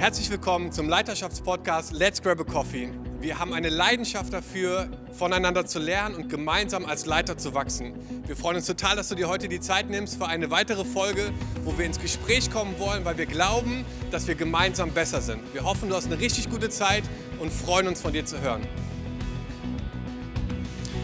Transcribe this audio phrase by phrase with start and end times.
[0.00, 2.88] Herzlich willkommen zum Leiterschaftspodcast Let's Grab a Coffee.
[3.20, 7.92] Wir haben eine Leidenschaft dafür, voneinander zu lernen und gemeinsam als Leiter zu wachsen.
[8.26, 11.34] Wir freuen uns total, dass du dir heute die Zeit nimmst für eine weitere Folge,
[11.64, 15.42] wo wir ins Gespräch kommen wollen, weil wir glauben, dass wir gemeinsam besser sind.
[15.52, 17.02] Wir hoffen, du hast eine richtig gute Zeit
[17.38, 18.66] und freuen uns von dir zu hören.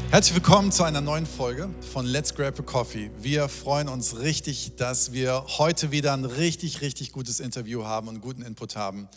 [0.08, 3.10] Herzlich willkommen zu einer neuen Folge von Let's Grab a Coffee.
[3.18, 8.20] Wir freuen uns richtig, dass wir heute wieder ein richtig, richtig gutes Interview haben und
[8.20, 9.08] guten Input haben.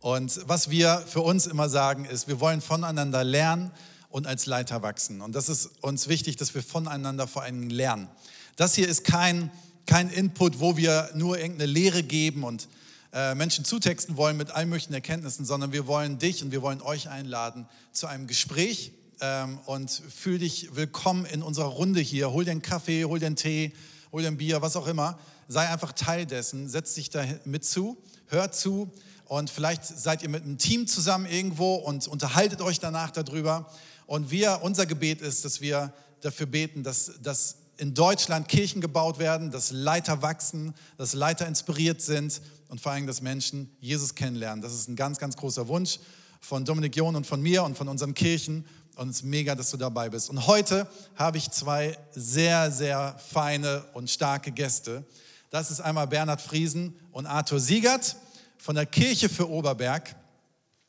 [0.00, 3.70] Und was wir für uns immer sagen, ist, wir wollen voneinander lernen
[4.10, 5.22] und als Leiter wachsen.
[5.22, 8.08] Und das ist uns wichtig, dass wir voneinander vor allem lernen.
[8.56, 9.50] Das hier ist kein,
[9.86, 12.68] kein Input, wo wir nur irgendeine Lehre geben und
[13.14, 16.82] äh, Menschen zutexten wollen mit allen möglichen Erkenntnissen, sondern wir wollen dich und wir wollen
[16.82, 18.92] euch einladen zu einem Gespräch
[19.24, 22.32] ähm, und fühl dich willkommen in unserer Runde hier.
[22.32, 23.72] Hol dir einen Kaffee, hol dir einen Tee,
[24.12, 25.18] hol dir ein Bier, was auch immer.
[25.48, 28.90] Sei einfach Teil dessen, setz dich da mit zu, hör zu
[29.24, 33.70] und vielleicht seid ihr mit einem Team zusammen irgendwo und unterhaltet euch danach darüber.
[34.06, 39.18] Und wir, unser Gebet ist, dass wir dafür beten, dass, dass in Deutschland Kirchen gebaut
[39.18, 44.60] werden, dass Leiter wachsen, dass Leiter inspiriert sind und vor allem, dass Menschen Jesus kennenlernen.
[44.60, 45.98] Das ist ein ganz, ganz großer Wunsch
[46.40, 48.66] von Dominik John und von mir und von unseren Kirchen.
[48.96, 50.30] Und es ist mega, dass du dabei bist.
[50.30, 55.04] Und heute habe ich zwei sehr, sehr feine und starke Gäste.
[55.50, 58.16] Das ist einmal Bernhard Friesen und Arthur Siegert
[58.58, 60.14] von der Kirche für Oberberg.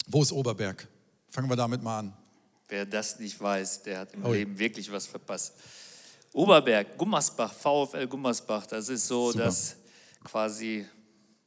[0.08, 0.88] Wo ist Oberberg?
[1.30, 2.14] Fangen wir damit mal an.
[2.68, 4.32] Wer das nicht weiß, der hat im oh.
[4.32, 5.54] Leben wirklich was verpasst.
[6.34, 9.46] Oberberg, Gummersbach, VfL Gummersbach, das ist so Super.
[9.46, 9.76] das
[10.24, 10.86] quasi,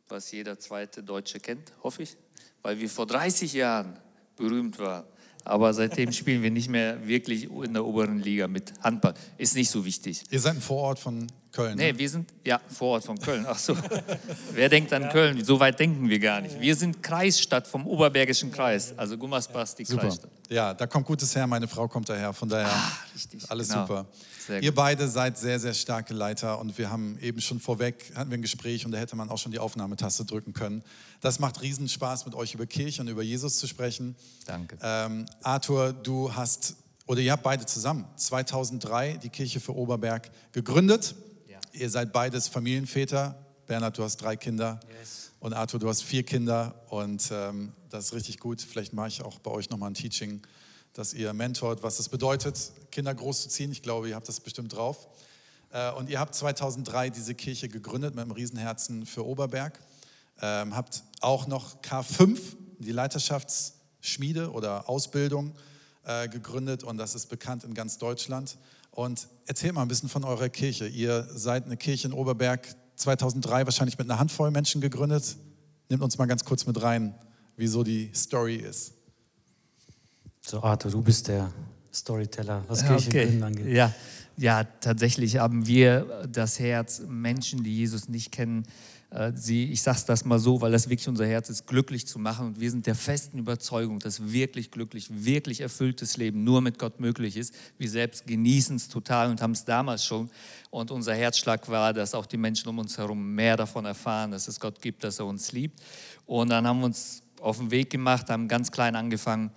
[0.09, 2.17] was jeder zweite Deutsche kennt, hoffe ich,
[2.63, 3.99] weil wir vor 30 Jahren
[4.37, 5.05] berühmt waren.
[5.45, 9.15] Aber seitdem spielen wir nicht mehr wirklich in der oberen Liga mit Handball.
[9.39, 10.23] Ist nicht so wichtig.
[10.31, 11.27] Ihr seid ein Vorort von
[11.59, 11.77] Köln.
[11.77, 11.99] Nee, ne?
[11.99, 13.45] wir sind ja Vorort von Köln.
[13.49, 13.77] Ach so.
[14.53, 15.09] Wer denkt an ja.
[15.09, 15.45] Köln?
[15.45, 16.61] So weit denken wir gar nicht.
[16.61, 18.97] Wir sind Kreisstadt vom Oberbergischen Kreis.
[18.97, 20.03] Also Gummersbach die super.
[20.03, 20.31] Kreisstadt.
[20.49, 21.49] Ja, da kommt Gutes her.
[21.49, 22.33] Meine Frau kommt daher.
[22.33, 23.51] Von daher ah, richtig.
[23.51, 23.87] alles genau.
[23.87, 24.07] super.
[24.61, 28.39] Ihr beide seid sehr, sehr starke Leiter und wir haben eben schon vorweg hatten wir
[28.39, 30.83] ein Gespräch und da hätte man auch schon die Aufnahmetaste drücken können.
[31.21, 34.17] Das macht riesen Spaß, mit euch über Kirche und über Jesus zu sprechen.
[34.47, 34.79] Danke.
[34.81, 36.77] Ähm, Arthur, du hast
[37.09, 41.15] oder ihr habt beide zusammen 2003 die Kirche für Oberberg gegründet.
[41.79, 43.37] Ihr seid beides Familienväter.
[43.69, 44.81] Bernhard, du hast drei Kinder.
[44.99, 45.31] Yes.
[45.39, 46.75] Und Arthur, du hast vier Kinder.
[46.89, 48.61] Und ähm, das ist richtig gut.
[48.61, 50.43] Vielleicht mache ich auch bei euch nochmal ein Teaching,
[50.93, 53.71] dass ihr mentort, was es bedeutet, Kinder großzuziehen.
[53.71, 55.07] Ich glaube, ihr habt das bestimmt drauf.
[55.71, 59.79] Äh, und ihr habt 2003 diese Kirche gegründet mit einem Riesenherzen für Oberberg.
[60.43, 62.41] Ähm, habt auch noch K5,
[62.81, 65.55] die Leiterschaftsschmiede oder Ausbildung,
[66.03, 66.83] äh, gegründet.
[66.83, 68.59] Und das ist bekannt in ganz Deutschland.
[68.99, 70.89] Und erzählt mal ein bisschen von eurer Kirche.
[70.89, 72.67] Ihr seid eine Kirche in Oberberg
[72.97, 75.37] 2003 wahrscheinlich mit einer Handvoll Menschen gegründet.
[75.89, 77.15] Nehmt uns mal ganz kurz mit rein,
[77.57, 78.95] wieso die Story ist.
[80.41, 81.53] So, Arthur, du bist der
[81.95, 83.45] Storyteller, was Kirchengründen okay.
[83.45, 83.73] angeht.
[83.73, 83.95] Ja.
[84.37, 88.69] ja, tatsächlich haben wir das Herz, Menschen, die Jesus nicht kennen, äh,
[89.35, 92.49] sie, ich sage das mal so, weil das wirklich unser Herz ist, glücklich zu machen.
[92.49, 97.01] Und wir sind der festen Überzeugung, dass wirklich glücklich, wirklich erfülltes Leben nur mit Gott
[97.01, 97.55] möglich ist.
[97.79, 100.29] Wir selbst genießen es total und haben es damals schon.
[100.71, 104.47] Und unser Herzschlag war, dass auch die Menschen um uns herum mehr davon erfahren, dass
[104.47, 105.81] es Gott gibt, dass er uns liebt.
[106.27, 109.51] Und dann haben wir uns auf den Weg gemacht, haben ganz klein angefangen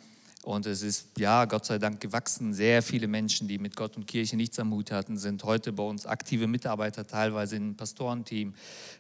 [0.44, 2.54] und es ist, ja, Gott sei Dank gewachsen.
[2.54, 5.84] Sehr viele Menschen, die mit Gott und Kirche nichts am Hut hatten, sind heute bei
[5.84, 8.56] uns aktive Mitarbeiter, teilweise im Pastorenteam,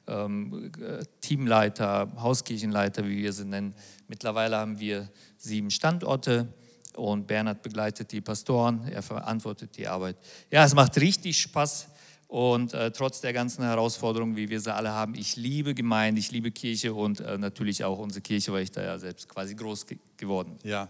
[0.07, 3.73] ähm, äh, Teamleiter, Hauskirchenleiter, wie wir sie nennen.
[4.07, 6.53] Mittlerweile haben wir sieben Standorte
[6.95, 10.17] und Bernhard begleitet die Pastoren, er verantwortet die Arbeit.
[10.51, 11.87] Ja, es macht richtig Spaß.
[12.27, 16.31] Und äh, trotz der ganzen Herausforderungen, wie wir sie alle haben, ich liebe Gemeinde, ich
[16.31, 19.85] liebe Kirche und äh, natürlich auch unsere Kirche, weil ich da ja selbst quasi groß
[19.85, 20.71] ge geworden bin.
[20.71, 20.87] Ja,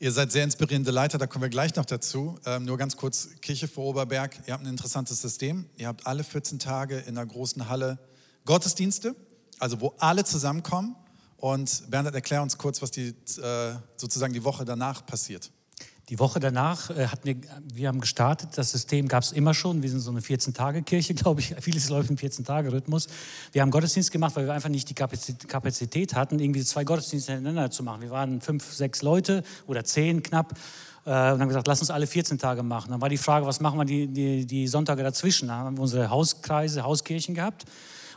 [0.00, 2.36] Ihr seid sehr inspirierende Leiter, da kommen wir gleich noch dazu.
[2.46, 5.66] Ähm, nur ganz kurz, Kirche vor Oberberg, ihr habt ein interessantes System.
[5.76, 7.98] Ihr habt alle 14 Tage in einer großen Halle
[8.44, 9.14] Gottesdienste,
[9.60, 10.96] also wo alle zusammenkommen.
[11.36, 15.52] Und Bernhard, erklär uns kurz, was die, äh, sozusagen die Woche danach passiert.
[16.10, 17.36] Die Woche danach äh, hatten wir,
[17.72, 19.82] wir haben gestartet, das System gab es immer schon.
[19.82, 21.54] Wir sind so eine 14-Tage-Kirche, glaube ich.
[21.60, 23.08] Vieles läuft im 14-Tage-Rhythmus.
[23.52, 27.70] Wir haben Gottesdienst gemacht, weil wir einfach nicht die Kapazität hatten, irgendwie zwei Gottesdienste hintereinander
[27.70, 28.02] zu machen.
[28.02, 30.52] Wir waren fünf, sechs Leute oder zehn knapp
[31.06, 32.90] äh, und haben gesagt, lass uns alle 14 Tage machen.
[32.90, 35.48] Dann war die Frage, was machen wir die, die, die Sonntage dazwischen?
[35.48, 37.64] Da haben wir unsere Hauskreise, Hauskirchen gehabt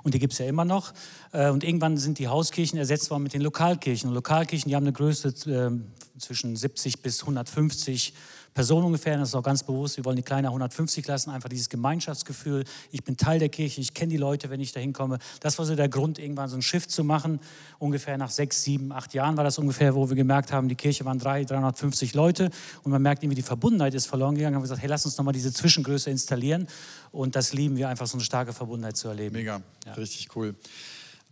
[0.04, 0.94] und die gibt es ja immer noch.
[1.32, 4.10] Äh, und irgendwann sind die Hauskirchen ersetzt worden mit den Lokalkirchen.
[4.10, 8.14] Und Lokalkirchen, die haben eine Größe äh, zwischen 70 bis 150
[8.58, 9.16] Personen ungefähr.
[9.20, 9.98] Das ist auch ganz bewusst.
[9.98, 11.30] Wir wollen die Kleine 150 lassen.
[11.30, 12.64] Einfach dieses Gemeinschaftsgefühl.
[12.90, 13.80] Ich bin Teil der Kirche.
[13.82, 15.20] Ich kenne die Leute, wenn ich da hinkomme.
[15.42, 17.40] Das war so der Grund, irgendwann so ein Schiff zu machen.
[17.78, 21.06] Ungefähr nach sechs, sieben, acht Jahren war das ungefähr, wo wir gemerkt haben, die Kirche
[21.06, 22.50] waren 300, 350 Leute.
[22.82, 24.56] Und man merkt irgendwie, die Verbundenheit ist verloren gegangen.
[24.56, 26.66] Haben wir gesagt, hey, lass uns nochmal diese Zwischengröße installieren.
[27.12, 29.36] Und das lieben wir einfach, so eine starke Verbundenheit zu erleben.
[29.36, 29.94] Mega, ja.
[29.94, 30.56] richtig cool.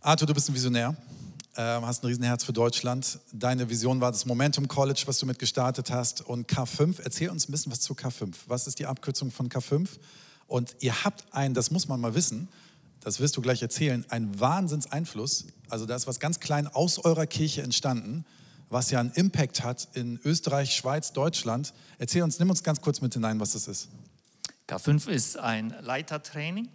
[0.00, 0.94] Arthur, du bist ein Visionär
[1.56, 3.18] hast ein Riesenherz für Deutschland.
[3.32, 7.00] Deine Vision war das Momentum College, was du mit gestartet hast und K5.
[7.02, 8.34] Erzähl uns ein bisschen was zu K5.
[8.46, 9.88] Was ist die Abkürzung von K5?
[10.46, 12.48] Und ihr habt einen, das muss man mal wissen,
[13.00, 15.46] das wirst du gleich erzählen, einen Wahnsinnseinfluss.
[15.68, 18.24] Also da ist was ganz klein aus eurer Kirche entstanden,
[18.68, 21.72] was ja einen Impact hat in Österreich, Schweiz, Deutschland.
[21.98, 23.88] Erzähl uns, nimm uns ganz kurz mit hinein, was das ist.
[24.68, 26.68] K5 ist ein Leitertraining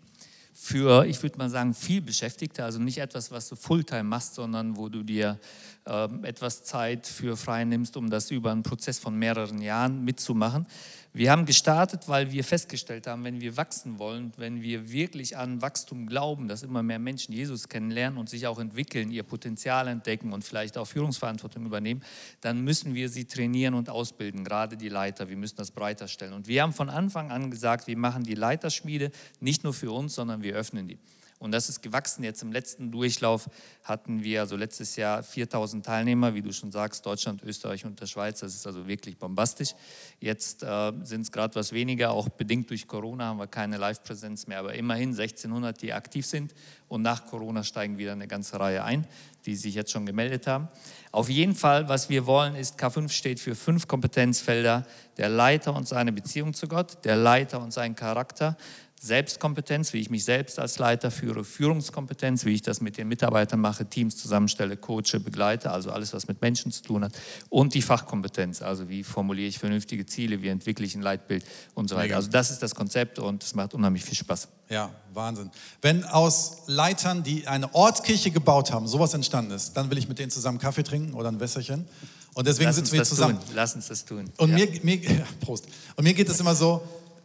[0.63, 4.77] für, ich würde mal sagen, viel Beschäftigte, also nicht etwas, was du Fulltime machst, sondern
[4.77, 5.39] wo du dir
[5.85, 10.67] äh, etwas Zeit für frei nimmst, um das über einen Prozess von mehreren Jahren mitzumachen.
[11.13, 15.61] Wir haben gestartet, weil wir festgestellt haben, wenn wir wachsen wollen, wenn wir wirklich an
[15.61, 20.31] Wachstum glauben, dass immer mehr Menschen Jesus kennenlernen und sich auch entwickeln, ihr Potenzial entdecken
[20.31, 22.01] und vielleicht auch Führungsverantwortung übernehmen,
[22.39, 25.27] dann müssen wir sie trainieren und ausbilden, gerade die Leiter.
[25.27, 26.31] Wir müssen das breiter stellen.
[26.31, 29.11] Und wir haben von Anfang an gesagt, wir machen die Leiterschmiede
[29.41, 30.97] nicht nur für uns, sondern wir öffnen die.
[31.41, 32.23] Und das ist gewachsen.
[32.23, 33.49] Jetzt im letzten Durchlauf
[33.83, 38.05] hatten wir also letztes Jahr 4000 Teilnehmer, wie du schon sagst, Deutschland, Österreich und der
[38.05, 38.41] Schweiz.
[38.41, 39.73] Das ist also wirklich bombastisch.
[40.19, 44.45] Jetzt äh, sind es gerade was weniger, auch bedingt durch Corona haben wir keine Live-Präsenz
[44.45, 46.53] mehr, aber immerhin 1600, die aktiv sind.
[46.87, 49.07] Und nach Corona steigen wieder eine ganze Reihe ein,
[49.45, 50.67] die sich jetzt schon gemeldet haben.
[51.11, 54.85] Auf jeden Fall, was wir wollen, ist, K5 steht für fünf Kompetenzfelder.
[55.17, 58.57] Der Leiter und seine Beziehung zu Gott, der Leiter und sein Charakter,
[59.03, 63.59] Selbstkompetenz, wie ich mich selbst als Leiter führe, Führungskompetenz, wie ich das mit den Mitarbeitern
[63.59, 67.13] mache, Teams zusammenstelle, coache, begleite, also alles, was mit Menschen zu tun hat.
[67.49, 71.43] Und die Fachkompetenz, also wie formuliere ich vernünftige Ziele, wie entwickle ich ein Leitbild
[71.73, 72.15] und so weiter.
[72.15, 74.47] Also das ist das Konzept und es macht unheimlich viel Spaß.
[74.69, 75.49] Ja, Wahnsinn.
[75.81, 80.19] Wenn aus Leitern, die eine Ortskirche gebaut haben, sowas entstanden ist, dann will ich mit
[80.19, 81.87] denen zusammen Kaffee trinken oder ein Wässerchen.
[82.35, 83.39] Und deswegen sitzen wir zusammen.
[83.39, 83.55] Tun.
[83.55, 84.29] Lass uns das tun.
[84.37, 84.57] Und ja.
[84.57, 84.99] mir, mir,
[85.41, 85.65] Prost.
[85.95, 86.83] Und mir geht es immer so,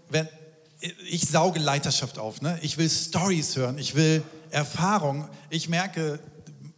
[0.09, 0.27] wenn,
[1.09, 2.43] ich sauge Leiterschaft auf.
[2.43, 2.59] Ne?
[2.63, 5.29] Ich will Stories hören, ich will Erfahrung.
[5.51, 6.19] Ich merke,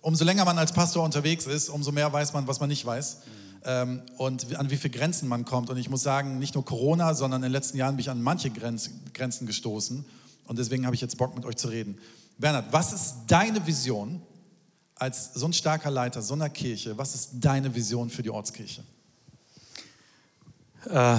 [0.01, 3.19] umso länger man als Pastor unterwegs ist, umso mehr weiß man, was man nicht weiß.
[3.65, 5.71] Ähm, und an wie viele Grenzen man kommt.
[5.71, 8.23] Und ich muss sagen, nicht nur Corona, sondern in den letzten Jahren bin ich an
[8.23, 10.05] manche Grenz, Grenzen gestoßen.
[10.47, 11.99] Und deswegen habe ich jetzt Bock, mit euch zu reden.
[12.39, 14.23] Bernhard, was ist deine Vision
[14.95, 16.97] als so ein starker Leiter so einer Kirche?
[16.97, 18.83] Was ist deine Vision für die Ortskirche?
[20.87, 21.17] Äh,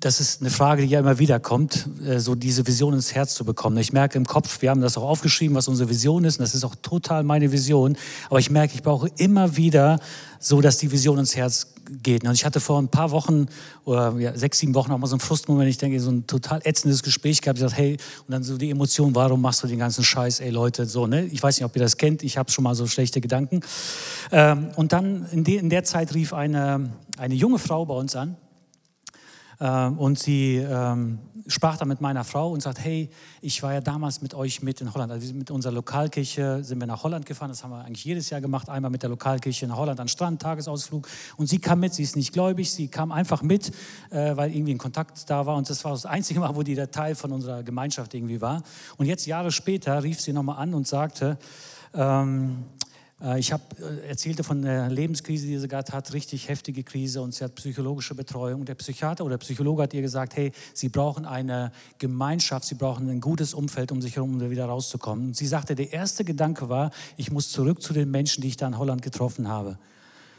[0.00, 3.34] das ist eine Frage, die ja immer wieder kommt, äh, so diese Vision ins Herz
[3.34, 3.78] zu bekommen.
[3.78, 6.54] Ich merke im Kopf, wir haben das auch aufgeschrieben, was unsere Vision ist, und das
[6.54, 7.96] ist auch total meine Vision.
[8.28, 9.98] Aber ich merke, ich brauche immer wieder
[10.38, 11.68] so, dass die Vision ins Herz
[12.02, 12.24] geht.
[12.24, 13.46] Und ich hatte vor ein paar Wochen
[13.84, 16.60] oder ja, sechs, sieben Wochen auch mal so einen Frustmoment, ich denke, so ein total
[16.64, 17.58] ätzendes Gespräch gehabt.
[17.58, 17.96] Ich gesagt, hey,
[18.26, 21.24] und dann so die Emotion, warum machst du den ganzen Scheiß, ey Leute, so, ne?
[21.26, 23.60] Ich weiß nicht, ob ihr das kennt, ich habe schon mal so schlechte Gedanken.
[24.32, 28.36] Ähm, und dann in, in der Zeit rief eine, eine junge Frau bei uns an,
[29.58, 33.08] und sie ähm, sprach dann mit meiner Frau und sagt, hey,
[33.40, 35.12] ich war ja damals mit euch mit in Holland.
[35.12, 37.48] Also mit unserer Lokalkirche sind wir nach Holland gefahren.
[37.48, 38.68] Das haben wir eigentlich jedes Jahr gemacht.
[38.68, 41.08] Einmal mit der Lokalkirche nach Holland an Strand, Tagesausflug.
[41.36, 41.94] Und sie kam mit.
[41.94, 42.70] Sie ist nicht gläubig.
[42.70, 43.70] Sie kam einfach mit,
[44.10, 45.56] äh, weil irgendwie ein Kontakt da war.
[45.56, 48.62] Und das war das einzige Mal, wo die der Teil von unserer Gemeinschaft irgendwie war.
[48.96, 51.38] Und jetzt Jahre später rief sie nochmal an und sagte,
[51.94, 52.85] ähm, äh,
[53.38, 57.32] ich habe äh, erzählte von der Lebenskrise, die sie gerade hat, richtig heftige Krise und
[57.32, 58.66] sie hat psychologische Betreuung.
[58.66, 63.08] Der Psychiater oder der Psychologe hat ihr gesagt, hey, sie brauchen eine Gemeinschaft, sie brauchen
[63.08, 65.28] ein gutes Umfeld um sich herum, um wieder rauszukommen.
[65.28, 68.58] Und sie sagte, der erste Gedanke war, ich muss zurück zu den Menschen, die ich
[68.58, 69.78] da in Holland getroffen habe.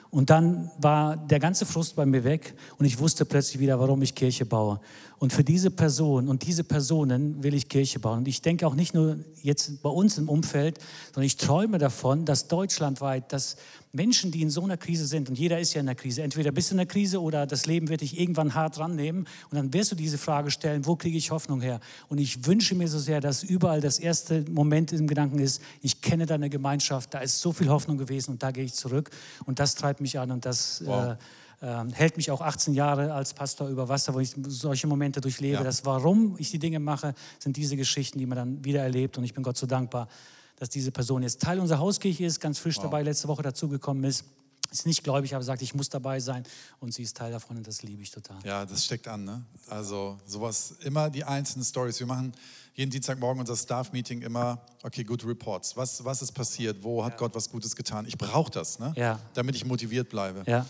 [0.10, 4.02] Und dann war der ganze Frust bei mir weg und ich wusste plötzlich wieder, warum
[4.02, 4.80] ich Kirche baue.
[5.20, 8.20] Und für diese Person und diese Personen will ich Kirche bauen.
[8.20, 12.26] Und ich denke auch nicht nur jetzt bei uns im Umfeld, sondern ich träume davon,
[12.26, 13.58] dass deutschlandweit, dass
[13.98, 16.52] Menschen, die in so einer Krise sind, und jeder ist ja in der Krise, entweder
[16.52, 19.74] bist du in der Krise oder das Leben wird dich irgendwann hart rannehmen und dann
[19.74, 21.80] wirst du diese Frage stellen, wo kriege ich Hoffnung her?
[22.08, 26.00] Und ich wünsche mir so sehr, dass überall das erste Moment im Gedanken ist, ich
[26.02, 29.10] kenne deine Gemeinschaft, da ist so viel Hoffnung gewesen und da gehe ich zurück
[29.46, 30.84] und das treibt mich an und das...
[30.86, 31.12] Wow.
[31.12, 31.16] Äh,
[31.60, 35.56] äh, hält mich auch 18 Jahre als Pastor über Wasser, wo ich solche Momente durchlebe.
[35.56, 35.64] Ja.
[35.64, 39.18] Das, warum ich die Dinge mache, sind diese Geschichten, die man dann wieder erlebt.
[39.18, 40.08] Und ich bin Gott so dankbar,
[40.58, 42.84] dass diese Person jetzt Teil unserer Hauskirche ist, ganz frisch wow.
[42.84, 44.26] dabei, letzte Woche dazugekommen ist.
[44.70, 46.44] Ist nicht gläubig, aber sagt, ich muss dabei sein
[46.82, 48.38] und sie ist Teil davon und das liebe ich total.
[48.44, 49.46] Ja, das steckt an, ne?
[49.70, 51.98] Also sowas, immer die einzelnen Stories.
[52.00, 52.34] Wir machen
[52.74, 55.78] jeden Dienstagmorgen unser Staff-Meeting immer, okay, good reports.
[55.78, 56.84] Was, was ist passiert?
[56.84, 57.18] Wo hat ja.
[57.18, 58.06] Gott was Gutes getan?
[58.08, 58.92] Ich brauche das, ne?
[58.98, 59.20] Ja.
[59.36, 60.44] Damit ich motiviert bleibe.
[60.46, 60.66] Ja.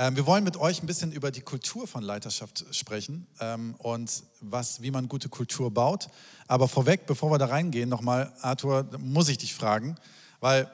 [0.00, 4.22] Ähm, wir wollen mit euch ein bisschen über die Kultur von Leiterschaft sprechen ähm, und
[4.40, 6.06] was, wie man gute Kultur baut.
[6.46, 9.96] Aber vorweg, bevor wir da reingehen, nochmal, Arthur, muss ich dich fragen,
[10.38, 10.70] weil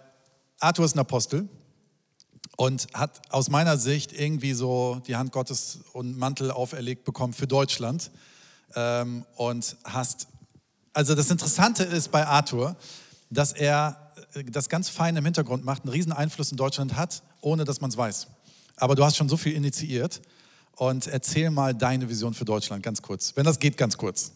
[0.60, 1.48] Arthur ist ein Apostel
[2.58, 7.46] und hat aus meiner Sicht irgendwie so die Hand Gottes und Mantel auferlegt bekommen für
[7.46, 8.10] Deutschland.
[8.76, 10.28] Ähm, und hast,
[10.92, 12.76] also das Interessante ist bei Arthur,
[13.30, 17.22] dass er äh, das ganz fein im Hintergrund macht, einen riesen Einfluss in Deutschland hat,
[17.40, 18.26] ohne dass man es weiß.
[18.76, 20.20] Aber du hast schon so viel initiiert
[20.76, 24.32] und erzähl mal deine Vision für Deutschland ganz kurz, wenn das geht, ganz kurz.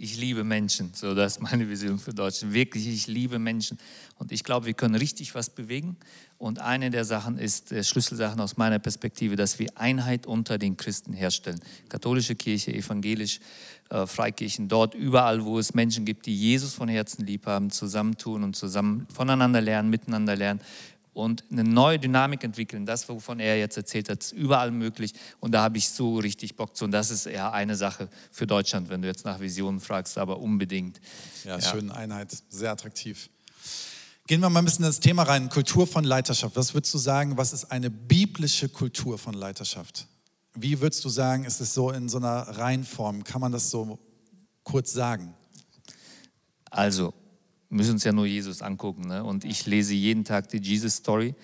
[0.00, 2.54] Ich liebe Menschen, so das ist meine Vision für Deutschland.
[2.54, 3.80] Wirklich, ich liebe Menschen
[4.16, 5.96] und ich glaube, wir können richtig was bewegen.
[6.38, 10.76] Und eine der Sachen ist, der Schlüsselsachen aus meiner Perspektive, dass wir Einheit unter den
[10.76, 11.60] Christen herstellen.
[11.88, 13.40] Katholische Kirche, evangelisch,
[13.90, 18.44] äh, Freikirchen, dort überall, wo es Menschen gibt, die Jesus von Herzen lieb haben, zusammentun
[18.44, 20.60] und zusammen voneinander lernen, miteinander lernen
[21.18, 22.86] und eine neue Dynamik entwickeln.
[22.86, 25.12] Das, wovon er jetzt erzählt hat, ist überall möglich.
[25.40, 26.84] Und da habe ich so richtig Bock zu.
[26.84, 30.38] Und das ist eher eine Sache für Deutschland, wenn du jetzt nach Visionen fragst, aber
[30.38, 31.00] unbedingt.
[31.44, 31.60] Ja, ja.
[31.60, 33.30] schön, Einheit, sehr attraktiv.
[34.28, 36.54] Gehen wir mal ein bisschen in das Thema rein, Kultur von Leiterschaft.
[36.54, 40.06] Was würdest du sagen, was ist eine biblische Kultur von Leiterschaft?
[40.54, 43.24] Wie würdest du sagen, ist es so in so einer Reihenform?
[43.24, 43.98] Kann man das so
[44.62, 45.34] kurz sagen?
[46.70, 47.12] Also,
[47.68, 49.08] müssen uns ja nur Jesus angucken.
[49.08, 49.22] Ne?
[49.24, 51.34] Und ich lese jeden Tag die Jesus Story.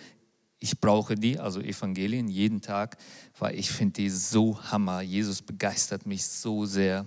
[0.58, 2.96] Ich brauche die, also Evangelien, jeden Tag,
[3.38, 5.02] weil ich finde die so hammer.
[5.02, 7.06] Jesus begeistert mich so sehr.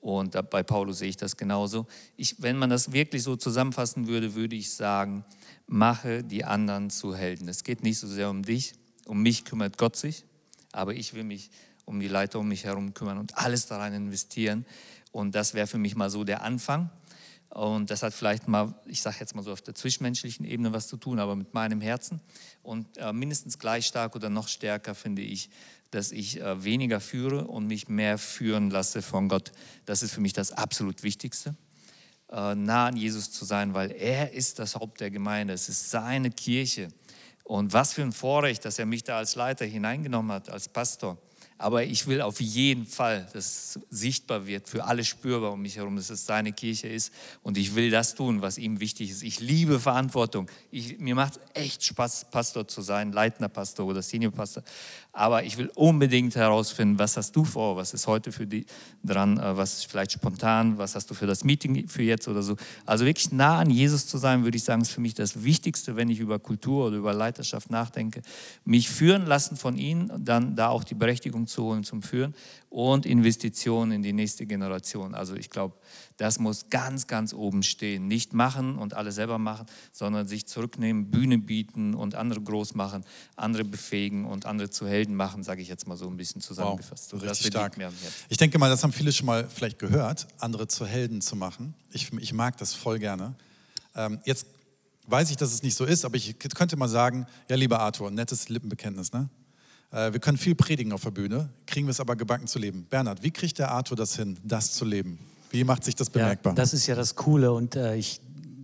[0.00, 1.86] Und bei Paulus sehe ich das genauso.
[2.16, 5.24] Ich, wenn man das wirklich so zusammenfassen würde, würde ich sagen,
[5.68, 7.46] mache die anderen zu Helden.
[7.48, 8.72] Es geht nicht so sehr um dich,
[9.06, 10.24] um mich kümmert Gott sich,
[10.72, 11.50] aber ich will mich
[11.84, 14.66] um die Leiter um mich herum kümmern und alles daran investieren.
[15.12, 16.90] Und das wäre für mich mal so der Anfang.
[17.54, 20.88] Und das hat vielleicht mal, ich sage jetzt mal so auf der zwischenmenschlichen Ebene was
[20.88, 22.22] zu tun, aber mit meinem Herzen.
[22.62, 25.50] Und äh, mindestens gleich stark oder noch stärker finde ich,
[25.90, 29.52] dass ich äh, weniger führe und mich mehr führen lasse von Gott.
[29.84, 31.54] Das ist für mich das absolut Wichtigste.
[32.30, 35.52] Äh, nah an Jesus zu sein, weil er ist das Haupt der Gemeinde.
[35.52, 36.88] Es ist seine Kirche.
[37.44, 41.18] Und was für ein Vorrecht, dass er mich da als Leiter hineingenommen hat, als Pastor.
[41.62, 45.76] Aber ich will auf jeden Fall, dass es sichtbar wird, für alle spürbar um mich
[45.76, 47.12] herum, dass es seine Kirche ist.
[47.44, 49.22] Und ich will das tun, was ihm wichtig ist.
[49.22, 50.50] Ich liebe Verantwortung.
[50.72, 54.64] Ich, mir macht es echt Spaß, Pastor zu sein, leitender Pastor oder Senior Pastor.
[55.14, 58.64] Aber ich will unbedingt herausfinden, was hast du vor, was ist heute für die
[59.04, 62.42] dran, äh, was ist vielleicht spontan, was hast du für das Meeting für jetzt oder
[62.42, 62.56] so.
[62.86, 65.96] Also wirklich nah an Jesus zu sein, würde ich sagen, ist für mich das Wichtigste,
[65.96, 68.22] wenn ich über Kultur oder über Leiterschaft nachdenke.
[68.64, 72.34] Mich führen lassen von ihm, dann da auch die Berechtigung zu holen zum Führen
[72.70, 75.14] und Investitionen in die nächste Generation.
[75.14, 75.76] Also ich glaube,
[76.16, 78.08] das muss ganz, ganz oben stehen.
[78.08, 83.04] Nicht machen und alle selber machen, sondern sich zurücknehmen, Bühne bieten und andere groß machen,
[83.36, 87.12] andere befähigen und andere zu Helden machen, sage ich jetzt mal so ein bisschen zusammengefasst.
[87.12, 87.76] Wow, so, richtig stark.
[88.28, 91.74] Ich denke mal, das haben viele schon mal vielleicht gehört, andere zu Helden zu machen.
[91.90, 93.34] Ich, ich mag das voll gerne.
[93.94, 94.46] Ähm, jetzt
[95.06, 98.10] weiß ich, dass es nicht so ist, aber ich könnte mal sagen, ja, lieber Arthur,
[98.10, 99.28] nettes Lippenbekenntnis, ne?
[99.92, 102.86] Äh, wir können viel predigen auf der Bühne, kriegen wir es aber gebacken zu leben.
[102.88, 105.18] Bernhard, wie kriegt der Arthur das hin, das zu leben?
[105.50, 106.52] Wie macht sich das bemerkbar?
[106.52, 108.20] Ja, das ist ja das Coole und äh, ich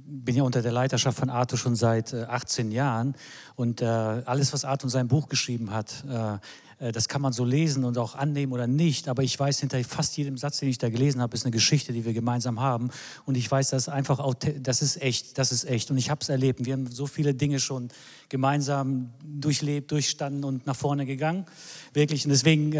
[0.07, 3.15] bin ja unter der Leiterschaft von Arthur schon seit äh, 18 Jahren
[3.57, 6.39] und äh, alles, was Arthur in seinem Buch geschrieben hat, äh,
[6.79, 9.83] äh, das kann man so lesen und auch annehmen oder nicht, aber ich weiß, hinter
[9.85, 12.91] fast jedem Satz, den ich da gelesen habe, ist eine Geschichte, die wir gemeinsam haben.
[13.27, 14.23] Und ich weiß, das ist einfach,
[14.61, 15.91] das ist echt, das ist echt.
[15.91, 16.65] Und ich habe es erlebt.
[16.65, 17.89] Wir haben so viele Dinge schon
[18.29, 21.47] gemeinsam durchlebt, durchstanden und nach vorne gegangen.
[21.95, 22.25] Wirklich.
[22.25, 22.77] Und deswegen, äh,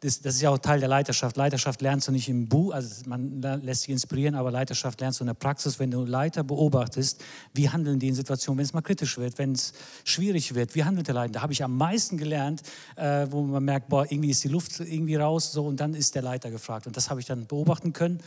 [0.00, 1.36] das, das, ist ja auch Teil der Leiterschaft.
[1.36, 5.24] Leiterschaft lernst du nicht im Buch, also man lässt sich inspirieren, aber Leiterschaft lernst du
[5.24, 7.22] in der Praxis, wenn du Leiter beobachtest,
[7.54, 9.72] wie handeln die in Situationen, wenn es mal kritisch wird, wenn es
[10.04, 11.34] schwierig wird, wie handelt der Leiter?
[11.34, 12.62] Da habe ich am meisten gelernt,
[12.96, 16.14] äh, wo man merkt, boah, irgendwie ist die Luft irgendwie raus, so und dann ist
[16.14, 16.86] der Leiter gefragt.
[16.86, 18.20] Und das habe ich dann beobachten können.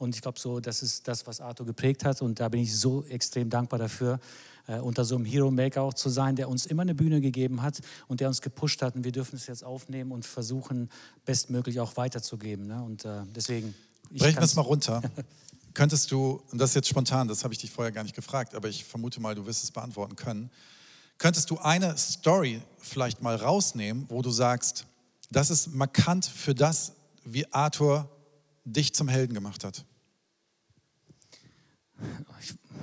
[0.00, 2.22] Und ich glaube, so, das ist das, was Arthur geprägt hat.
[2.22, 4.18] Und da bin ich so extrem dankbar dafür,
[4.66, 7.80] unter so einem Hero Maker auch zu sein, der uns immer eine Bühne gegeben hat
[8.08, 8.94] und der uns gepusht hat.
[8.94, 10.90] Und wir dürfen es jetzt aufnehmen und versuchen,
[11.24, 12.66] bestmöglich auch weiterzugeben.
[12.66, 12.82] Ne?
[12.82, 13.74] Und äh, deswegen.
[14.10, 15.02] Brechen wir es mal runter.
[15.74, 18.54] Könntest du, und das ist jetzt spontan, das habe ich dich vorher gar nicht gefragt,
[18.54, 20.50] aber ich vermute mal, du wirst es beantworten können.
[21.18, 24.86] Könntest du eine Story vielleicht mal rausnehmen, wo du sagst,
[25.30, 26.92] das ist markant für das,
[27.24, 28.08] wie Arthur
[28.64, 29.84] dich zum Helden gemacht hat?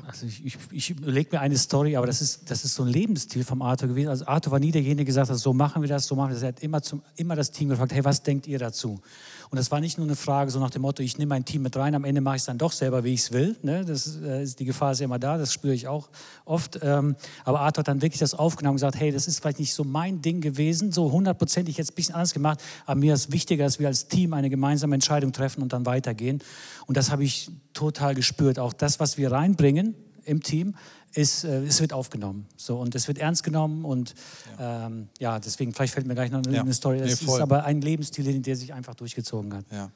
[0.07, 2.87] Also ich, ich, ich überlege mir eine Story, aber das ist, das ist so ein
[2.87, 4.07] Lebensstil vom Arthur gewesen.
[4.07, 6.35] Also Arthur war nie derjenige, der gesagt hat, so machen wir das, so machen wir
[6.35, 6.43] das.
[6.43, 9.01] Er hat immer, zum, immer das Team gefragt, hey, was denkt ihr dazu?
[9.49, 11.61] Und das war nicht nur eine Frage so nach dem Motto, ich nehme mein Team
[11.61, 13.55] mit rein, am Ende mache ich es dann doch selber, wie ich es will.
[13.61, 13.85] Ne?
[13.85, 16.09] Das äh, ist, die Gefahr ist ja immer da, das spüre ich auch
[16.45, 16.79] oft.
[16.81, 19.73] Ähm, aber Arthur hat dann wirklich das aufgenommen und gesagt, hey, das ist vielleicht nicht
[19.73, 23.65] so mein Ding gewesen, so hundertprozentig jetzt ein bisschen anders gemacht, aber mir ist wichtiger,
[23.65, 26.41] dass wir als Team eine gemeinsame Entscheidung treffen und dann weitergehen.
[26.85, 28.59] Und das habe ich total gespürt.
[28.59, 30.75] Auch das, was wir reinbringen im Team,
[31.13, 32.47] ist, äh, es wird aufgenommen.
[32.57, 34.13] So, und es wird ernst genommen und
[34.59, 36.73] ja, ähm, ja deswegen, vielleicht fällt mir gleich noch eine, ja.
[36.73, 36.99] Story.
[36.99, 39.65] Es nee, ist aber ein Lebensstil, der sich einfach durchgezogen hat.
[39.71, 39.91] Ja.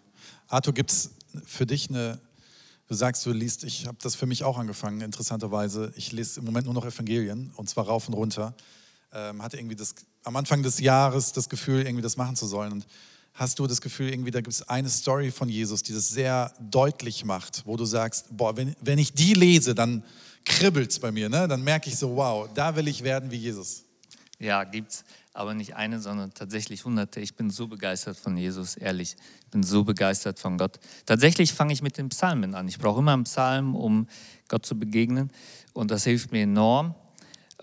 [0.48, 1.12] Arthur, gibt es
[1.46, 2.20] für dich eine,
[2.88, 5.94] du sagst, du liest, ich habe das für mich auch angefangen, interessanterweise.
[5.96, 8.54] Ich lese im Moment nur noch Evangelien und zwar rauf und runter.
[9.14, 12.72] Ähm, hatte irgendwie das, am Anfang des Jahres das Gefühl, irgendwie das machen zu sollen.
[12.72, 12.88] Und
[13.34, 16.54] hast du das Gefühl, irgendwie, da gibt es eine Story von Jesus, die das sehr
[16.60, 20.04] deutlich macht, wo du sagst, boah, wenn, wenn ich die lese, dann
[20.46, 21.30] kribbelt es bei mir.
[21.30, 21.48] Ne?
[21.48, 23.84] Dann merke ich so, wow, da will ich werden wie Jesus.
[24.40, 25.04] Ja, gibt's.
[25.34, 27.22] Aber nicht eine, sondern tatsächlich hunderte.
[27.22, 29.16] Ich bin so begeistert von Jesus, ehrlich.
[29.46, 30.80] Ich bin so begeistert von Gott.
[31.06, 32.68] Tatsächlich fange ich mit den Psalmen an.
[32.68, 34.08] Ich brauche immer einen Psalm, um
[34.50, 35.32] Gott zu begegnen.
[35.72, 36.96] Und das hilft mir enorm.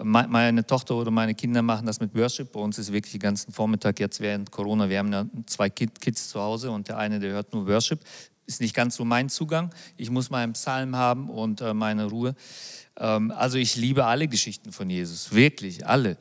[0.00, 2.52] Meine Tochter oder meine Kinder machen das mit Worship.
[2.52, 4.88] Bei uns ist wirklich den ganzen Vormittag jetzt während Corona.
[4.88, 8.00] Wir haben ja zwei Kids zu Hause und der eine, der hört nur Worship
[8.48, 9.72] ist nicht ganz so mein Zugang.
[9.96, 12.34] Ich muss meinen Psalm haben und äh, meine Ruhe.
[12.98, 16.16] Ähm, also ich liebe alle Geschichten von Jesus, wirklich alle.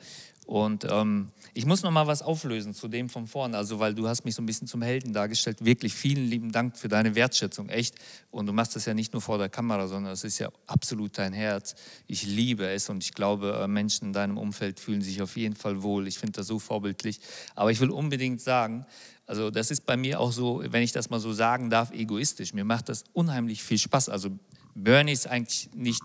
[0.46, 4.08] Und ähm, ich muss noch mal was auflösen zu dem von vorne, also weil du
[4.08, 5.66] hast mich so ein bisschen zum Helden dargestellt.
[5.66, 7.96] Wirklich vielen lieben Dank für deine Wertschätzung, echt.
[8.30, 11.18] Und du machst das ja nicht nur vor der Kamera, sondern es ist ja absolut
[11.18, 11.74] dein Herz.
[12.06, 15.56] Ich liebe es und ich glaube, äh, Menschen in deinem Umfeld fühlen sich auf jeden
[15.56, 16.08] Fall wohl.
[16.08, 17.20] Ich finde das so vorbildlich.
[17.56, 18.86] Aber ich will unbedingt sagen,
[19.26, 22.54] also das ist bei mir auch so, wenn ich das mal so sagen darf, egoistisch.
[22.54, 24.10] Mir macht das unheimlich viel Spaß.
[24.10, 24.30] Also
[24.80, 26.04] Bernie ist eigentlich nicht,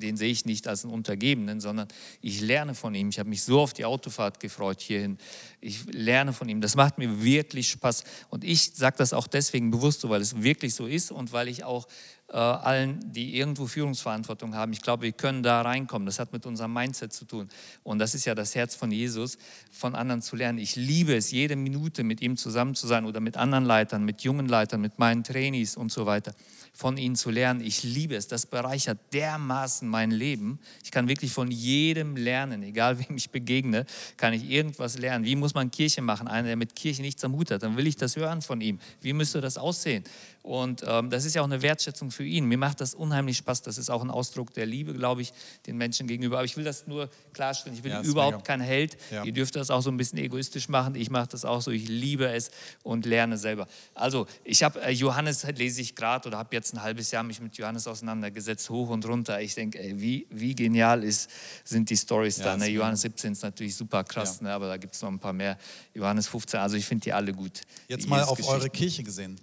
[0.00, 1.88] den sehe ich nicht als einen Untergebenen, sondern
[2.22, 3.10] ich lerne von ihm.
[3.10, 5.18] Ich habe mich so auf die Autofahrt gefreut hierhin.
[5.60, 6.62] Ich lerne von ihm.
[6.62, 8.04] Das macht mir wirklich Spaß.
[8.30, 11.48] Und ich sage das auch deswegen bewusst so, weil es wirklich so ist und weil
[11.48, 11.86] ich auch
[12.34, 14.72] äh, allen, die irgendwo Führungsverantwortung haben.
[14.72, 16.04] Ich glaube, wir können da reinkommen.
[16.04, 17.48] Das hat mit unserem Mindset zu tun.
[17.84, 19.38] Und das ist ja das Herz von Jesus,
[19.70, 20.58] von anderen zu lernen.
[20.58, 24.22] Ich liebe es, jede Minute mit ihm zusammen zu sein oder mit anderen Leitern, mit
[24.22, 26.34] jungen Leitern, mit meinen Trainees und so weiter
[26.76, 27.60] von ihnen zu lernen.
[27.60, 28.26] Ich liebe es.
[28.26, 30.58] Das bereichert dermaßen mein Leben.
[30.82, 33.86] Ich kann wirklich von jedem lernen, egal wem ich begegne,
[34.16, 35.24] kann ich irgendwas lernen.
[35.24, 36.26] Wie muss man Kirche machen?
[36.26, 38.80] Einer, der mit Kirche nichts am Hut hat, dann will ich das hören von ihm.
[39.00, 40.02] Wie müsste das aussehen?
[40.44, 42.44] Und ähm, das ist ja auch eine Wertschätzung für ihn.
[42.44, 43.62] Mir macht das unheimlich Spaß.
[43.62, 45.32] Das ist auch ein Ausdruck der Liebe, glaube ich,
[45.66, 46.36] den Menschen gegenüber.
[46.36, 47.74] Aber ich will das nur klarstellen.
[47.74, 48.44] Ich bin ja, überhaupt mega.
[48.44, 48.98] kein Held.
[49.10, 49.24] Ja.
[49.24, 50.96] Ihr dürft das auch so ein bisschen egoistisch machen.
[50.96, 51.70] Ich mache das auch so.
[51.70, 52.50] Ich liebe es
[52.82, 53.66] und lerne selber.
[53.94, 57.40] Also, ich habe äh, Johannes lese ich gerade oder habe jetzt ein halbes Jahr mich
[57.40, 59.40] mit Johannes auseinandergesetzt, hoch und runter.
[59.40, 61.30] Ich denke, wie, wie genial ist,
[61.64, 62.56] sind die Stories ja, da.
[62.58, 62.66] Ne?
[62.66, 64.52] Johannes 17 ist natürlich super krass, ne?
[64.52, 65.56] aber da gibt es noch ein paar mehr.
[65.94, 67.62] Johannes 15, also ich finde die alle gut.
[67.88, 69.40] Jetzt mal auf eure Kirche gesehen.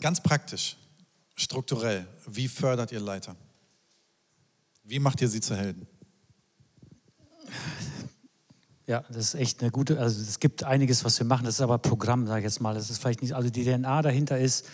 [0.00, 0.76] Ganz praktisch,
[1.34, 3.34] strukturell, wie fördert ihr Leiter?
[4.84, 5.86] Wie macht ihr sie zu Helden?
[8.86, 11.60] Ja, das ist echt eine gute, also es gibt einiges, was wir machen, das ist
[11.60, 12.74] aber Programm, sage ich jetzt mal.
[12.74, 14.66] Das ist vielleicht nicht, also die DNA dahinter ist,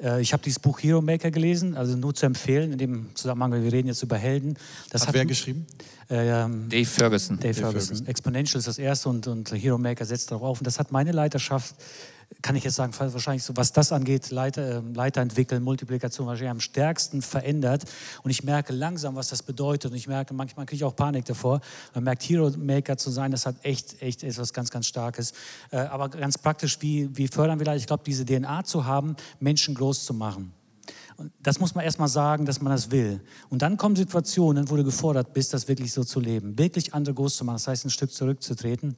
[0.00, 3.52] äh, ich habe dieses Buch Hero Maker gelesen, also nur zu empfehlen, in dem Zusammenhang,
[3.52, 4.56] weil wir reden jetzt über Helden.
[4.90, 5.66] Das hat, hat wer geschrieben?
[6.08, 7.36] Äh, ähm, Dave Ferguson.
[7.36, 7.86] Dave, Dave Ferguson.
[7.88, 8.06] Ferguson.
[8.06, 10.60] Exponential ist das erste und, und Hero Maker setzt darauf auf.
[10.60, 11.74] Und das hat meine Leiterschaft
[12.42, 16.50] kann ich jetzt sagen, wahrscheinlich so, was das angeht, Leiter, ähm, Leiter entwickeln, Multiplikation wahrscheinlich
[16.50, 17.84] am stärksten verändert.
[18.22, 19.90] Und ich merke langsam, was das bedeutet.
[19.90, 21.60] Und ich merke, manchmal kriege ich auch Panik davor.
[21.94, 25.32] Man merkt, Hero Maker zu sein, das hat echt, echt etwas ganz, ganz Starkes.
[25.70, 27.78] Äh, aber ganz praktisch, wie, wie fördern wir Leute?
[27.78, 30.52] Ich glaube, diese DNA zu haben, Menschen groß zu machen.
[31.16, 33.20] Und das muss man erstmal sagen, dass man das will.
[33.48, 36.56] Und dann kommen Situationen, wo du gefordert bist, das wirklich so zu leben.
[36.58, 37.56] Wirklich andere groß zu machen.
[37.56, 38.96] Das heißt, ein Stück zurückzutreten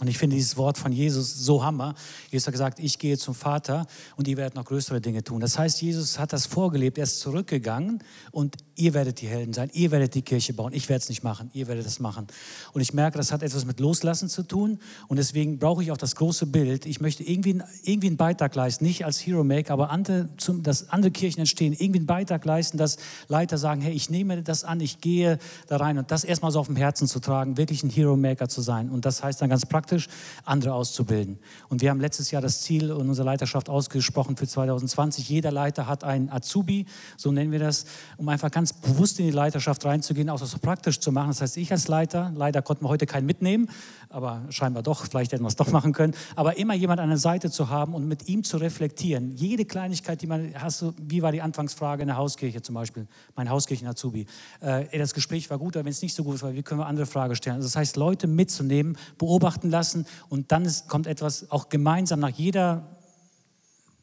[0.00, 1.94] und ich finde dieses Wort von Jesus so hammer.
[2.30, 3.86] Jesus hat gesagt, ich gehe zum Vater
[4.16, 5.40] und ihr werdet noch größere Dinge tun.
[5.40, 9.70] Das heißt, Jesus hat das vorgelebt, er ist zurückgegangen und ihr werdet die Helden sein,
[9.72, 10.72] ihr werdet die Kirche bauen.
[10.72, 12.26] Ich werde es nicht machen, ihr werdet es machen.
[12.72, 15.96] Und ich merke, das hat etwas mit Loslassen zu tun und deswegen brauche ich auch
[15.96, 16.86] das große Bild.
[16.86, 20.88] Ich möchte irgendwie, irgendwie einen Beitrag leisten, nicht als Hero Maker, aber andere, zum, dass
[20.90, 22.96] andere Kirchen entstehen, irgendwie einen Beitrag leisten, dass
[23.28, 25.38] Leiter sagen, hey, ich nehme das an, ich gehe
[25.68, 28.48] da rein und das erstmal so auf dem Herzen zu tragen, wirklich ein Hero Maker
[28.48, 28.88] zu sein.
[28.88, 30.08] Und das heißt dann ganz praktisch,
[30.44, 31.38] andere auszubilden.
[31.68, 35.28] Und wir haben letztes Jahr das Ziel in unserer Leiterschaft ausgesprochen für 2020.
[35.28, 37.84] Jeder Leiter hat einen Azubi, so nennen wir das,
[38.16, 41.28] um einfach ganz bewusst in die Leiterschaft reinzugehen, auch das so praktisch zu machen.
[41.28, 43.68] Das heißt, ich als Leiter, leider konnten wir heute keinen mitnehmen,
[44.08, 47.18] aber scheinbar doch, vielleicht hätten wir es doch machen können, aber immer jemand an der
[47.18, 49.36] Seite zu haben und mit ihm zu reflektieren.
[49.36, 53.06] Jede Kleinigkeit, die man, hast wie war die Anfangsfrage in der Hauskirche zum Beispiel,
[53.36, 54.26] mein Hauskirchen-Azubi.
[54.60, 56.86] Äh, das Gespräch war gut, aber wenn es nicht so gut war, wie können wir
[56.86, 57.56] andere Fragen stellen?
[57.56, 62.30] Also das heißt, Leute mitzunehmen, beobachten lassen und dann ist, kommt etwas auch gemeinsam nach
[62.30, 62.99] jeder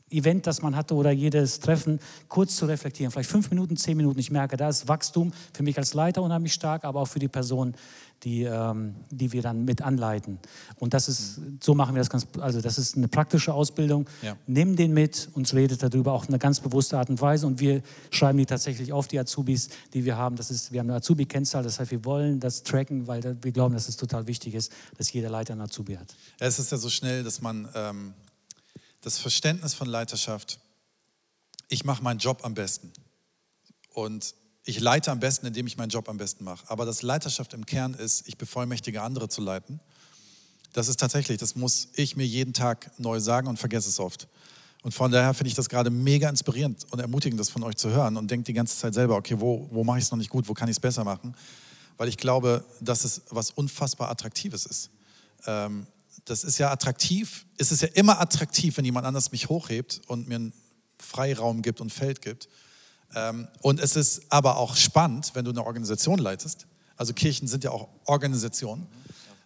[0.09, 3.11] Event, das man hatte oder jedes Treffen kurz zu reflektieren.
[3.11, 4.19] Vielleicht fünf Minuten, zehn Minuten.
[4.19, 7.27] Ich merke, da ist Wachstum für mich als Leiter unheimlich stark, aber auch für die
[7.27, 7.75] Person,
[8.23, 10.39] die, ähm, die wir dann mit anleiten.
[10.77, 14.09] Und das ist, so machen wir das ganz, also das ist eine praktische Ausbildung.
[14.21, 14.37] Ja.
[14.47, 17.81] Nimm den mit, uns redet darüber auf eine ganz bewusste Art und Weise und wir
[18.09, 20.35] schreiben die tatsächlich auf, die Azubis, die wir haben.
[20.35, 23.73] Das ist, wir haben eine Azubi-Kennzahl, das heißt, wir wollen das tracken, weil wir glauben,
[23.73, 26.15] dass es total wichtig ist, dass jeder Leiter einen Azubi hat.
[26.39, 28.13] Es ist ja so schnell, dass man ähm,
[29.07, 30.59] das Verständnis von Leiterschaft,
[31.69, 32.91] ich mache meinen Job am besten.
[33.93, 36.69] Und ich leite am besten, indem ich meinen Job am besten mache.
[36.69, 39.79] Aber dass Leiterschaft im Kern ist, ich bevollmächtige andere zu leiten,
[40.73, 44.27] das ist tatsächlich, das muss ich mir jeden Tag neu sagen und vergesse es oft.
[44.83, 47.89] Und von daher finde ich das gerade mega inspirierend und ermutigend, das von euch zu
[47.89, 50.29] hören und denkt die ganze Zeit selber, okay, wo, wo mache ich es noch nicht
[50.29, 51.33] gut, wo kann ich es besser machen?
[51.95, 54.89] Weil ich glaube, dass es was unfassbar Attraktives ist.
[55.45, 55.87] Ähm,
[56.27, 60.27] das ist ja attraktiv, es ist ja immer attraktiv, wenn jemand anders mich hochhebt und
[60.27, 60.53] mir einen
[60.99, 62.49] Freiraum gibt und Feld gibt.
[63.15, 66.67] Ähm, und es ist aber auch spannend, wenn du eine Organisation leitest.
[66.97, 68.87] Also Kirchen sind ja auch Organisationen,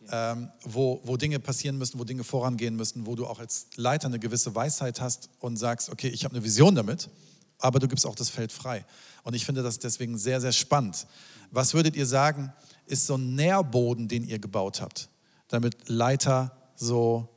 [0.10, 4.08] ähm, wo, wo Dinge passieren müssen, wo Dinge vorangehen müssen, wo du auch als Leiter
[4.08, 7.10] eine gewisse Weisheit hast und sagst, okay, ich habe eine Vision damit,
[7.60, 8.86] aber du gibst auch das Feld frei.
[9.24, 11.06] Und ich finde das deswegen sehr, sehr spannend.
[11.52, 12.52] Was würdet ihr sagen,
[12.88, 15.10] ist so ein Nährboden, den ihr gebaut habt,
[15.48, 17.30] damit Leiter so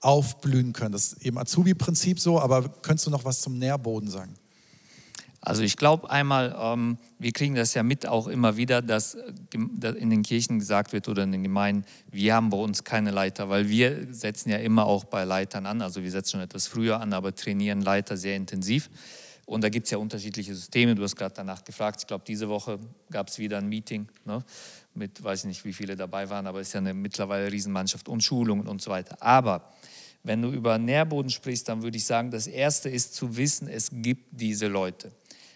[0.00, 0.92] aufblühen können?
[0.92, 4.34] Das ist eben Azubi-Prinzip so, aber könntest du noch was zum Nährboden sagen?
[5.44, 9.16] Also ich glaube einmal, ähm, wir kriegen das ja mit auch immer wieder, dass
[9.52, 13.48] in den Kirchen gesagt wird oder in den Gemeinden, wir haben bei uns keine Leiter,
[13.48, 17.00] weil wir setzen ja immer auch bei Leitern an, also wir setzen schon etwas früher
[17.00, 18.88] an, aber trainieren Leiter sehr intensiv.
[19.46, 20.94] Und da gibt es ja unterschiedliche Systeme.
[20.94, 22.00] Du hast gerade danach gefragt.
[22.00, 22.78] Ich glaube, diese Woche
[23.10, 24.44] gab es wieder ein Meeting ne,
[24.94, 28.08] mit, weiß ich nicht, wie viele dabei waren, aber es ist ja eine mittlerweile Riesenmannschaft
[28.08, 29.16] und Schulungen und so weiter.
[29.20, 29.72] Aber
[30.22, 33.90] wenn du über Nährboden sprichst, dann würde ich sagen, das Erste ist zu wissen, es
[33.92, 35.10] gibt diese Leute.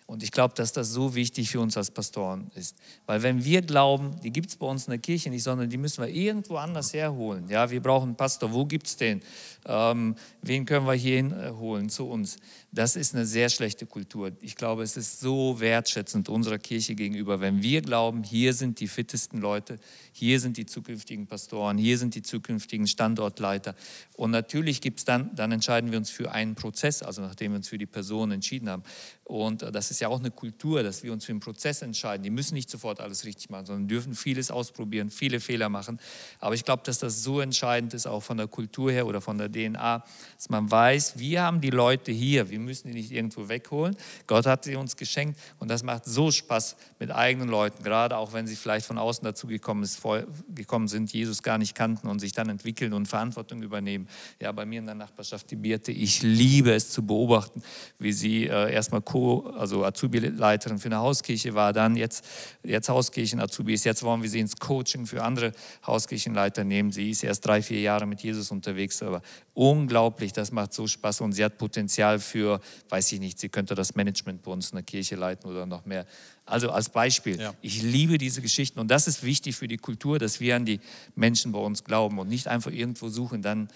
[0.07, 2.77] Und ich glaube, dass das so wichtig für uns als Pastoren ist.
[3.07, 5.77] Weil wenn wir glauben, die gibt es bei uns in der Kirche nicht, sondern die
[5.77, 7.49] müssen wir irgendwo anders herholen.
[7.49, 9.21] Ja, wir brauchen einen Pastor, wo gibt es den?
[9.66, 12.37] Ähm, wen können wir hier hinholen zu uns?
[12.71, 14.31] Das ist eine sehr schlechte Kultur.
[14.40, 18.87] Ich glaube, es ist so wertschätzend unserer Kirche gegenüber, wenn wir glauben, hier sind die
[18.87, 19.79] fittesten Leute,
[20.12, 23.75] hier sind die zukünftigen Pastoren, hier sind die zukünftigen Standortleiter.
[24.14, 27.57] Und natürlich gibt es dann, dann entscheiden wir uns für einen Prozess, also nachdem wir
[27.57, 28.85] uns für die Person entschieden haben.
[29.27, 32.23] Und äh, das ist ja auch eine Kultur, dass wir uns für einen Prozess entscheiden.
[32.23, 35.99] Die müssen nicht sofort alles richtig machen, sondern dürfen vieles ausprobieren, viele Fehler machen.
[36.39, 39.37] Aber ich glaube, dass das so entscheidend ist, auch von der Kultur her oder von
[39.37, 40.05] der DNA,
[40.37, 43.97] dass man weiß, wir haben die Leute hier, wir müssen die nicht irgendwo wegholen.
[44.29, 48.33] Gott hat sie uns geschenkt und das macht so Spaß mit eigenen Leuten, gerade auch
[48.33, 52.49] wenn sie vielleicht von außen dazu gekommen, sind, Jesus gar nicht kannten und sich dann
[52.49, 54.07] entwickeln und Verantwortung übernehmen.
[54.41, 57.62] Ja, bei mir in der Nachbarschaft, die Birte, ich liebe es zu beobachten,
[57.99, 62.22] wie sie äh, erstmal Co, also Azubi-Leiterin für eine Hauskirche war, dann jetzt,
[62.62, 65.52] jetzt Hauskirchen-Azubi ist, jetzt wollen wir sie ins Coaching für andere
[65.87, 66.92] Hauskirchenleiter nehmen.
[66.92, 69.22] Sie ist erst drei, vier Jahre mit Jesus unterwegs, aber
[69.55, 73.74] unglaublich, das macht so Spaß und sie hat Potenzial für, weiß ich nicht, sie könnte
[73.74, 76.05] das Management bei uns in der Kirche leiten oder noch mehr.
[76.44, 77.55] Also als Beispiel, ja.
[77.62, 80.79] ich liebe diese Geschichten und das ist wichtig für die Kultur, dass wir an die
[81.14, 83.68] Menschen bei uns glauben und nicht einfach irgendwo suchen, dann,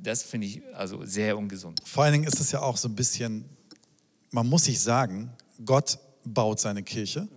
[0.00, 1.80] das finde ich also sehr ungesund.
[1.84, 3.44] Vor allen Dingen ist es ja auch so ein bisschen,
[4.34, 5.30] man muss sich sagen,
[5.64, 7.28] Gott baut seine Kirche.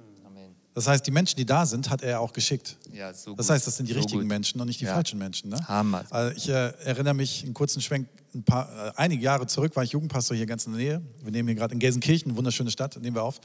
[0.74, 2.78] Das heißt, die Menschen, die da sind, hat er auch geschickt.
[2.94, 4.30] Ja, so das heißt, das sind die so richtigen gut.
[4.30, 4.94] Menschen und nicht die ja.
[4.94, 5.50] falschen Menschen.
[5.50, 5.58] Ne?
[5.68, 6.06] Hammer.
[6.12, 9.84] Also ich äh, erinnere mich, einen kurzen Schwenk, ein paar, äh, einige Jahre zurück war
[9.84, 11.02] ich Jugendpastor hier ganz in der Nähe.
[11.24, 13.40] Wir nehmen hier gerade in Gelsenkirchen, eine wunderschöne Stadt, nehmen wir auf.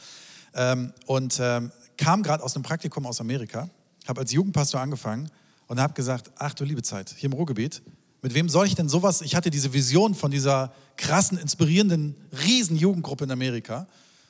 [0.55, 3.71] Ähm, und ähm, kam gerade aus einem Praktikum aus Amerika,
[4.07, 5.31] habe als Jugendpastor angefangen
[5.69, 7.83] und habe gesagt, ach du liebe Zeit, hier im Ruhrgebiet,
[8.23, 9.21] mit wem soll ich denn sowas?
[9.21, 13.89] Ich hatte diese Vision von dieser krassen, inspirierenden Riesenjugendgruppe in Amerika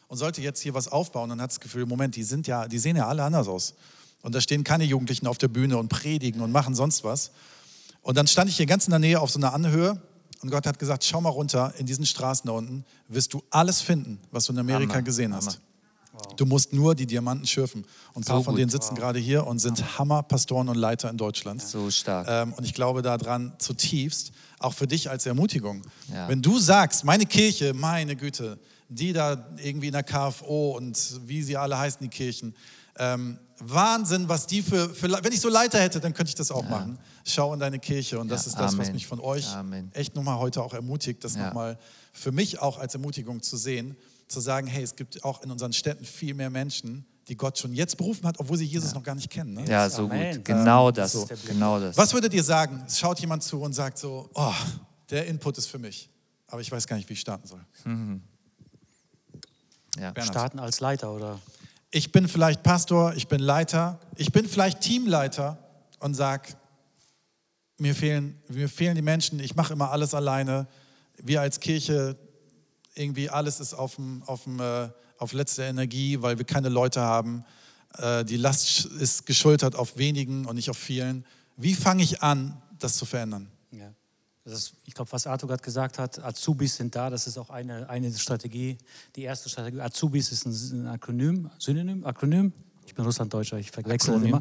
[0.09, 2.79] und sollte jetzt hier was aufbauen und hat das Gefühl, Moment, die sind ja, die
[2.79, 3.75] sehen ja alle anders aus.
[4.23, 7.33] Und da stehen keine Jugendlichen auf der Bühne und predigen und machen sonst was.
[8.01, 10.01] Und dann stand ich hier ganz in der Nähe auf so einer Anhöhe
[10.43, 13.81] und Gott hat gesagt, schau mal runter in diesen Straßen da unten, wirst du alles
[13.81, 15.03] finden, was du in Amerika Hammer.
[15.03, 15.61] gesehen hast.
[16.13, 16.37] Wow.
[16.37, 17.85] Du musst nur die Diamanten schürfen.
[18.13, 18.99] Und ein paar so von denen sitzen wow.
[18.99, 21.63] gerade hier und sind Hammer-Pastoren und Leiter in Deutschland.
[21.63, 22.27] So stark.
[22.29, 25.83] Ähm, und ich glaube daran zutiefst, auch für dich als Ermutigung.
[26.13, 26.29] Ja.
[26.29, 31.43] Wenn du sagst, meine Kirche, meine Güte, die da irgendwie in der KFO und wie
[31.43, 32.55] sie alle heißen, die Kirchen.
[32.99, 36.51] Ähm, Wahnsinn, was die für, für, wenn ich so Leiter hätte, dann könnte ich das
[36.51, 36.71] auch ja.
[36.71, 36.99] machen.
[37.25, 38.81] Schau in deine Kirche und das ja, ist das, Amen.
[38.81, 39.91] was mich von euch Amen.
[39.95, 41.47] echt nochmal heute auch ermutigt, das ja.
[41.47, 41.79] nochmal
[42.13, 43.97] für mich auch als Ermutigung zu sehen,
[44.33, 47.73] zu sagen, hey, es gibt auch in unseren Städten viel mehr Menschen, die Gott schon
[47.73, 48.97] jetzt berufen hat, obwohl sie Jesus ja.
[48.97, 49.55] noch gar nicht kennen.
[49.55, 49.65] Ne?
[49.67, 50.37] Ja, so Amen.
[50.37, 50.45] gut.
[50.45, 51.13] Genau das.
[51.13, 51.29] So.
[51.47, 51.97] Genau das.
[51.97, 52.83] Was würdet ihr sagen?
[52.87, 54.55] Es schaut jemand zu und sagt so, oh,
[55.11, 56.11] der Input ist für mich.
[56.49, 57.65] aber ich weiß gar nicht, wie ich starten soll.
[59.99, 60.11] Ja.
[60.11, 60.35] Bernhard.
[60.35, 61.39] Starten als Leiter oder?
[61.91, 65.59] Ich bin vielleicht Pastor, ich bin Leiter, ich bin vielleicht Teamleiter
[65.99, 66.57] und sag,
[67.79, 70.67] mir fehlen, mir fehlen die Menschen, ich mache immer alles alleine.
[71.19, 72.17] Wir als Kirche,
[72.95, 77.01] irgendwie alles ist auf, dem, auf, dem, äh, auf letzter Energie, weil wir keine Leute
[77.01, 77.45] haben.
[77.99, 81.25] Äh, die Last ist geschultert auf wenigen und nicht auf vielen.
[81.57, 83.51] Wie fange ich an, das zu verändern?
[83.71, 83.93] Ja.
[84.45, 87.89] Ist, ich glaube, was Arthur gerade gesagt hat, Azubis sind da, das ist auch eine,
[87.89, 88.77] eine Strategie.
[89.15, 92.53] Die erste Strategie, Azubis ist ein, ein Akronym, Synonym, Akronym.
[92.85, 94.29] Ich bin Russlanddeutscher, ich verwechsel Akronym.
[94.35, 94.41] immer.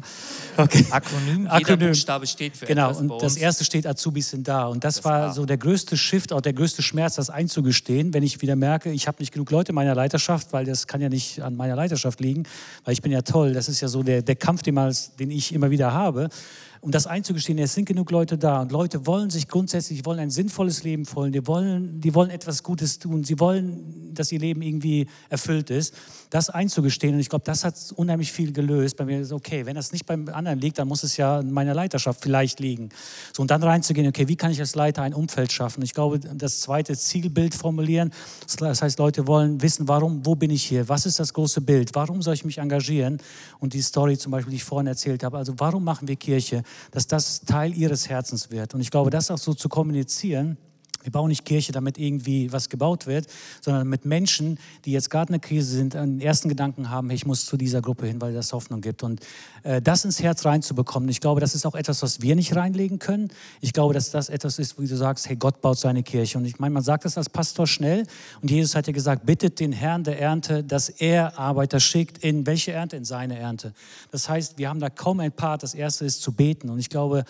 [0.58, 0.84] Okay.
[0.90, 1.88] Akronym, jeder Akronym.
[1.88, 4.66] Buchstabe steht für Genau, etwas bei und das erste steht, Azubis sind da.
[4.66, 8.12] Und das, Das war war- so der größte Shift, auch der größte Schmerz, das einzugestehen,
[8.12, 11.00] wenn ich wieder merke, ich habe nicht genug Leute in meiner Leiterschaft, weil das kann
[11.00, 12.42] ja nicht an meiner Leiterschaft liegen,
[12.84, 13.54] weil ich bin ja toll.
[13.54, 16.28] Das ist ja so der, der Kampf, den, man, den ich immer wieder habe.
[16.82, 20.30] Und das einzugestehen, es sind genug Leute da und Leute wollen sich grundsätzlich, wollen ein
[20.30, 24.62] sinnvolles Leben folgen, die wollen, die wollen etwas Gutes tun, sie wollen, dass ihr Leben
[24.62, 25.94] irgendwie erfüllt ist.
[26.30, 28.96] Das einzugestehen und ich glaube, das hat unheimlich viel gelöst.
[28.96, 31.52] Bei mir ist okay, wenn das nicht beim anderen liegt, dann muss es ja in
[31.52, 32.88] meiner Leiterschaft vielleicht liegen.
[33.32, 35.82] So und dann reinzugehen, okay, wie kann ich als Leiter ein Umfeld schaffen?
[35.82, 38.12] Ich glaube, das zweite Zielbild formulieren,
[38.58, 40.88] das heißt, Leute wollen wissen, warum, wo bin ich hier?
[40.88, 41.94] Was ist das große Bild?
[41.94, 43.18] Warum soll ich mich engagieren?
[43.60, 46.64] Und die Story zum Beispiel, die ich vorhin erzählt habe, also warum machen wir Kirche?
[46.90, 48.74] Dass das Teil ihres Herzens wird.
[48.74, 50.56] Und ich glaube, das auch so zu kommunizieren,
[51.02, 53.26] wir bauen nicht Kirche, damit irgendwie was gebaut wird,
[53.60, 57.16] sondern mit Menschen, die jetzt gerade in der Krise sind, einen ersten Gedanken haben, hey,
[57.16, 59.02] ich muss zu dieser Gruppe hin, weil das Hoffnung gibt.
[59.02, 59.20] Und
[59.62, 62.98] äh, das ins Herz reinzubekommen, ich glaube, das ist auch etwas, was wir nicht reinlegen
[62.98, 63.28] können.
[63.60, 66.38] Ich glaube, dass das etwas ist, wie du sagst, hey, Gott baut seine Kirche.
[66.38, 68.04] Und ich meine, man sagt das als Pastor schnell.
[68.40, 72.18] Und Jesus hat ja gesagt, bittet den Herrn der Ernte, dass er Arbeiter schickt.
[72.18, 72.96] In welche Ernte?
[72.96, 73.72] In seine Ernte.
[74.10, 75.62] Das heißt, wir haben da kaum ein Part.
[75.62, 76.70] Das erste ist zu beten.
[76.70, 77.24] Und ich glaube,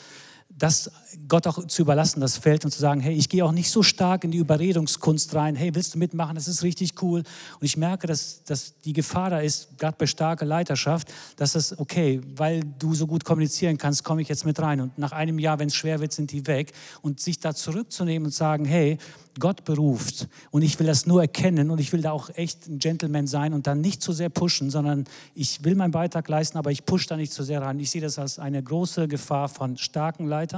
[0.63, 0.93] das
[1.27, 3.83] Gott auch zu überlassen, das Feld und zu sagen, hey, ich gehe auch nicht so
[3.83, 7.21] stark in die Überredungskunst rein, hey, willst du mitmachen, das ist richtig cool.
[7.21, 11.77] Und ich merke, dass, dass die Gefahr da ist, gerade bei starker Leiterschaft, dass das,
[11.81, 14.81] okay, weil du so gut kommunizieren kannst, komme ich jetzt mit rein.
[14.81, 16.73] Und nach einem Jahr, wenn es schwer wird, sind die weg.
[17.03, 18.99] Und sich da zurückzunehmen und sagen, hey,
[19.39, 22.79] Gott beruft und ich will das nur erkennen und ich will da auch echt ein
[22.79, 26.71] Gentleman sein und dann nicht zu sehr pushen, sondern ich will meinen Beitrag leisten, aber
[26.71, 27.79] ich pushe da nicht zu sehr rein.
[27.79, 30.52] Ich sehe das als eine große Gefahr von starken Leitern,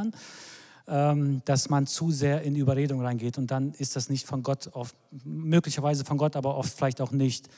[0.86, 4.68] ähm, dass man zu sehr in Überredung reingeht und dann ist das nicht von Gott,
[4.72, 7.48] oft, möglicherweise von Gott, aber oft vielleicht auch nicht,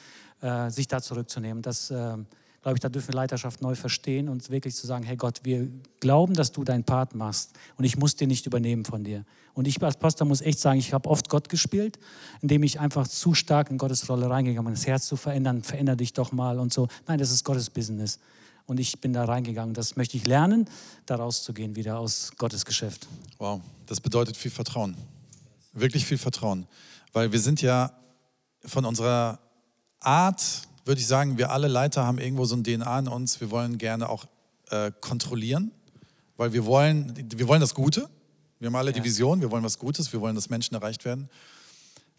[0.42, 1.62] äh, sich da zurückzunehmen.
[1.62, 2.16] Das äh,
[2.62, 5.68] glaube ich, da dürfen wir Leiterschaft neu verstehen und wirklich zu sagen, hey Gott, wir
[6.00, 9.24] glauben, dass du deinen Part machst und ich muss den nicht übernehmen von dir.
[9.54, 11.98] Und ich als Pastor muss echt sagen, ich habe oft Gott gespielt,
[12.42, 15.96] indem ich einfach zu stark in Gottes Rolle reingegangen bin, das Herz zu verändern, veränder
[15.96, 16.88] dich doch mal und so.
[17.06, 18.18] Nein, das ist Gottes Business.
[18.66, 19.74] Und ich bin da reingegangen.
[19.74, 20.68] Das möchte ich lernen,
[21.06, 23.06] da rauszugehen wieder aus Gottes Geschäft.
[23.38, 24.96] Wow, das bedeutet viel Vertrauen.
[25.72, 26.66] Wirklich viel Vertrauen.
[27.12, 27.92] Weil wir sind ja
[28.64, 29.38] von unserer
[30.00, 33.40] Art, würde ich sagen, wir alle Leiter haben irgendwo so ein DNA in uns.
[33.40, 34.26] Wir wollen gerne auch
[34.70, 35.70] äh, kontrollieren,
[36.36, 38.08] weil wir wollen, wir wollen das Gute.
[38.58, 41.28] Wir haben alle die Vision, wir wollen was Gutes, wir wollen, dass Menschen erreicht werden.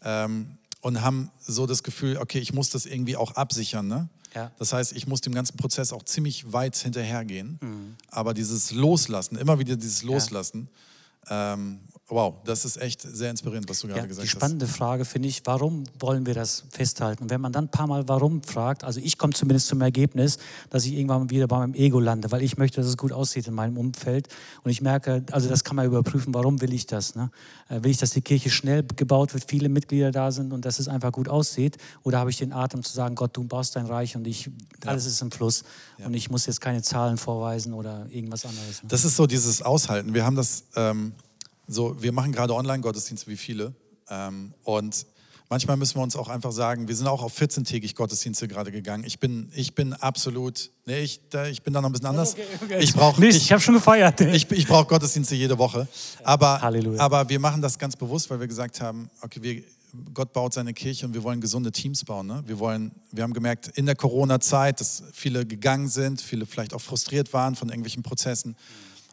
[0.02, 3.88] Ähm, und haben so das Gefühl, okay, ich muss das irgendwie auch absichern.
[3.88, 4.08] Ne?
[4.34, 4.52] Ja.
[4.58, 7.96] Das heißt, ich muss dem ganzen Prozess auch ziemlich weit hinterhergehen.
[8.10, 10.68] Aber dieses Loslassen, immer wieder dieses Loslassen,
[11.28, 14.36] ähm, wow, das ist echt sehr inspirierend, was du gerade Ja, gesagt die hast.
[14.36, 17.24] spannende Frage finde ich, warum wollen wir das festhalten?
[17.24, 20.38] Und wenn man dann ein paar Mal warum fragt, also ich komme zumindest zum Ergebnis,
[20.70, 23.46] dass ich irgendwann wieder bei meinem Ego lande, weil ich möchte, dass es gut aussieht
[23.46, 24.28] in meinem Umfeld.
[24.64, 27.14] Und ich merke, also das kann man überprüfen, warum will ich das?
[27.14, 27.30] Ne?
[27.68, 30.78] Äh, Will ich, dass die Kirche schnell gebaut wird, viele Mitglieder da sind und dass
[30.78, 31.76] es einfach gut aussieht?
[32.04, 34.50] Oder habe ich den Atem zu sagen, Gott, du baust dein Reich und ich,
[34.86, 35.62] alles ist im Fluss
[36.02, 38.82] und ich muss jetzt keine Zahlen vorweisen oder irgendwas anderes.
[38.82, 38.88] Ne?
[38.88, 40.14] Das ist so dieses Aushalten.
[40.14, 41.12] Wir haben das ähm,
[41.68, 43.74] so, wir machen gerade Online-Gottesdienste wie viele.
[44.08, 45.06] Ähm, und
[45.50, 49.04] manchmal müssen wir uns auch einfach sagen, wir sind auch auf 14-tägig Gottesdienste gerade gegangen.
[49.04, 52.36] Ich bin, ich bin absolut, nee, ich, da, ich bin da noch ein bisschen anders.
[52.80, 54.20] Ich brauche Nicht, ich, ich habe schon gefeiert.
[54.22, 55.86] ich, ich brauche Gottesdienste jede Woche.
[56.24, 57.00] Aber, Halleluja.
[57.00, 59.62] aber wir machen das ganz bewusst, weil wir gesagt haben, okay, wir,
[60.14, 62.26] Gott baut seine Kirche und wir wollen gesunde Teams bauen.
[62.26, 62.42] Ne?
[62.46, 66.80] Wir, wollen, wir haben gemerkt, in der Corona-Zeit, dass viele gegangen sind, viele vielleicht auch
[66.80, 68.56] frustriert waren von irgendwelchen Prozessen.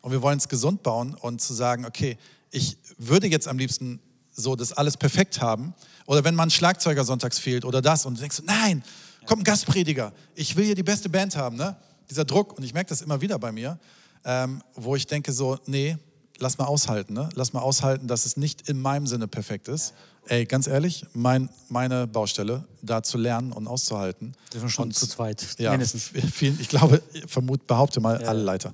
[0.02, 2.18] Und wir wollen es gesund bauen und zu sagen, okay,
[2.56, 4.00] ich würde jetzt am liebsten
[4.32, 5.74] so das alles perfekt haben.
[6.06, 8.84] Oder wenn man Schlagzeuger sonntags fehlt oder das und du denkst, nein,
[9.26, 11.58] kommt ein Gastprediger, ich will hier die beste Band haben.
[11.58, 11.76] Ne?
[12.10, 13.80] Dieser Druck, und ich merke das immer wieder bei mir,
[14.24, 15.98] ähm, wo ich denke so, nee,
[16.38, 17.14] lass mal aushalten.
[17.14, 17.30] Ne?
[17.34, 19.94] Lass mal aushalten, dass es nicht in meinem Sinne perfekt ist.
[20.28, 24.34] Ey, ganz ehrlich, mein, meine Baustelle, da zu lernen und auszuhalten.
[24.52, 26.12] Wir sind schon Und- zu zweit, ja, mindestens.
[26.34, 28.74] Vielen, ich glaube, vermut, behaupte mal alle Leiter.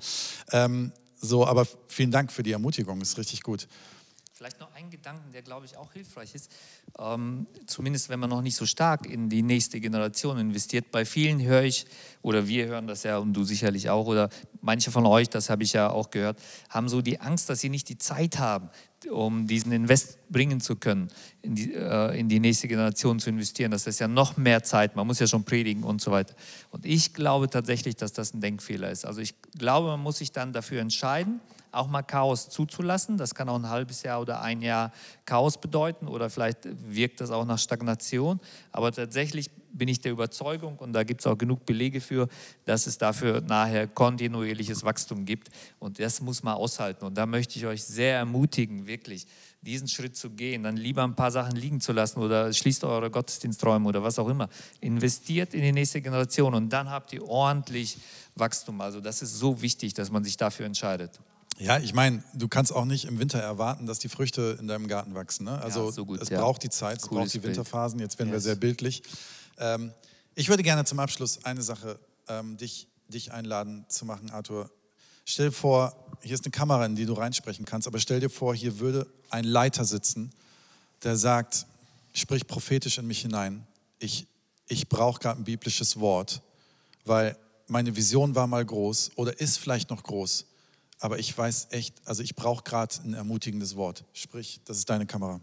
[0.51, 3.67] Ähm, so, aber vielen Dank für die Ermutigung, ist richtig gut.
[4.33, 6.51] Vielleicht noch ein Gedanken, der, glaube ich, auch hilfreich ist.
[6.97, 10.89] Ähm, zumindest, wenn man noch nicht so stark in die nächste Generation investiert.
[10.89, 11.85] Bei vielen höre ich,
[12.23, 14.29] oder wir hören das ja und du sicherlich auch, oder
[14.59, 17.69] manche von euch, das habe ich ja auch gehört, haben so die Angst, dass sie
[17.69, 18.71] nicht die Zeit haben,
[19.09, 21.09] um diesen Invest bringen zu können,
[21.41, 23.71] in die, äh, in die nächste Generation zu investieren.
[23.71, 26.35] Das ist ja noch mehr Zeit, man muss ja schon predigen und so weiter.
[26.69, 29.05] Und ich glaube tatsächlich, dass das ein Denkfehler ist.
[29.05, 31.39] Also ich glaube, man muss sich dann dafür entscheiden,
[31.71, 33.17] auch mal Chaos zuzulassen.
[33.17, 34.91] Das kann auch ein halbes Jahr oder ein Jahr
[35.25, 38.39] Chaos bedeuten oder vielleicht wirkt das auch nach Stagnation.
[38.71, 42.27] Aber tatsächlich bin ich der Überzeugung, und da gibt es auch genug Belege für,
[42.65, 45.49] dass es dafür nachher kontinuierliches Wachstum gibt.
[45.79, 47.05] Und das muss man aushalten.
[47.05, 49.27] Und da möchte ich euch sehr ermutigen, wirklich
[49.61, 53.11] diesen Schritt zu gehen, dann lieber ein paar Sachen liegen zu lassen oder schließt eure
[53.11, 54.49] Gottesdiensträume oder was auch immer.
[54.79, 57.97] Investiert in die nächste Generation und dann habt ihr ordentlich
[58.35, 58.81] Wachstum.
[58.81, 61.19] Also das ist so wichtig, dass man sich dafür entscheidet.
[61.61, 64.87] Ja, ich meine, du kannst auch nicht im Winter erwarten, dass die Früchte in deinem
[64.87, 65.45] Garten wachsen.
[65.45, 65.61] Ne?
[65.61, 66.39] Also ja, so gut, es ja.
[66.39, 67.99] braucht die Zeit, es Cooles braucht die Winterphasen.
[67.99, 68.37] Jetzt werden yes.
[68.37, 69.03] wir sehr bildlich.
[69.59, 69.93] Ähm,
[70.33, 74.71] ich würde gerne zum Abschluss eine Sache ähm, dich, dich einladen zu machen, Arthur.
[75.23, 78.31] Stell dir vor, hier ist eine Kamera, in die du reinsprechen kannst, aber stell dir
[78.31, 80.31] vor, hier würde ein Leiter sitzen,
[81.03, 81.67] der sagt,
[82.11, 83.67] sprich prophetisch in mich hinein.
[83.99, 84.25] Ich,
[84.67, 86.41] ich brauche gerade ein biblisches Wort,
[87.05, 90.47] weil meine Vision war mal groß oder ist vielleicht noch groß
[91.01, 94.05] aber ich weiß echt, also ich brauche gerade ein ermutigendes Wort.
[94.13, 95.41] Sprich, das ist deine Kamera.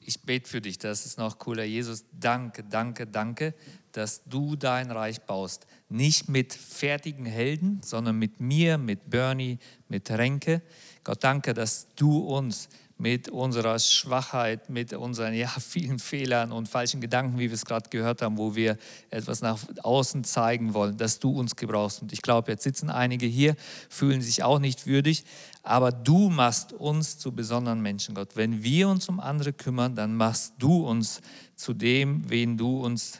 [0.00, 1.64] Ich bete für dich, das ist noch cooler.
[1.64, 3.54] Jesus, danke, danke, danke,
[3.92, 5.66] dass du dein Reich baust.
[5.90, 10.62] Nicht mit fertigen Helden, sondern mit mir, mit Bernie, mit Renke.
[11.04, 12.70] Gott, danke, dass du uns
[13.02, 17.90] mit unserer Schwachheit, mit unseren ja, vielen Fehlern und falschen Gedanken, wie wir es gerade
[17.90, 18.78] gehört haben, wo wir
[19.10, 22.00] etwas nach außen zeigen wollen, dass du uns gebrauchst.
[22.00, 23.56] Und ich glaube, jetzt sitzen einige hier,
[23.88, 25.24] fühlen sich auch nicht würdig,
[25.64, 28.36] aber du machst uns zu besonderen Menschen, Gott.
[28.36, 31.20] Wenn wir uns um andere kümmern, dann machst du uns
[31.56, 33.18] zu dem, wen du uns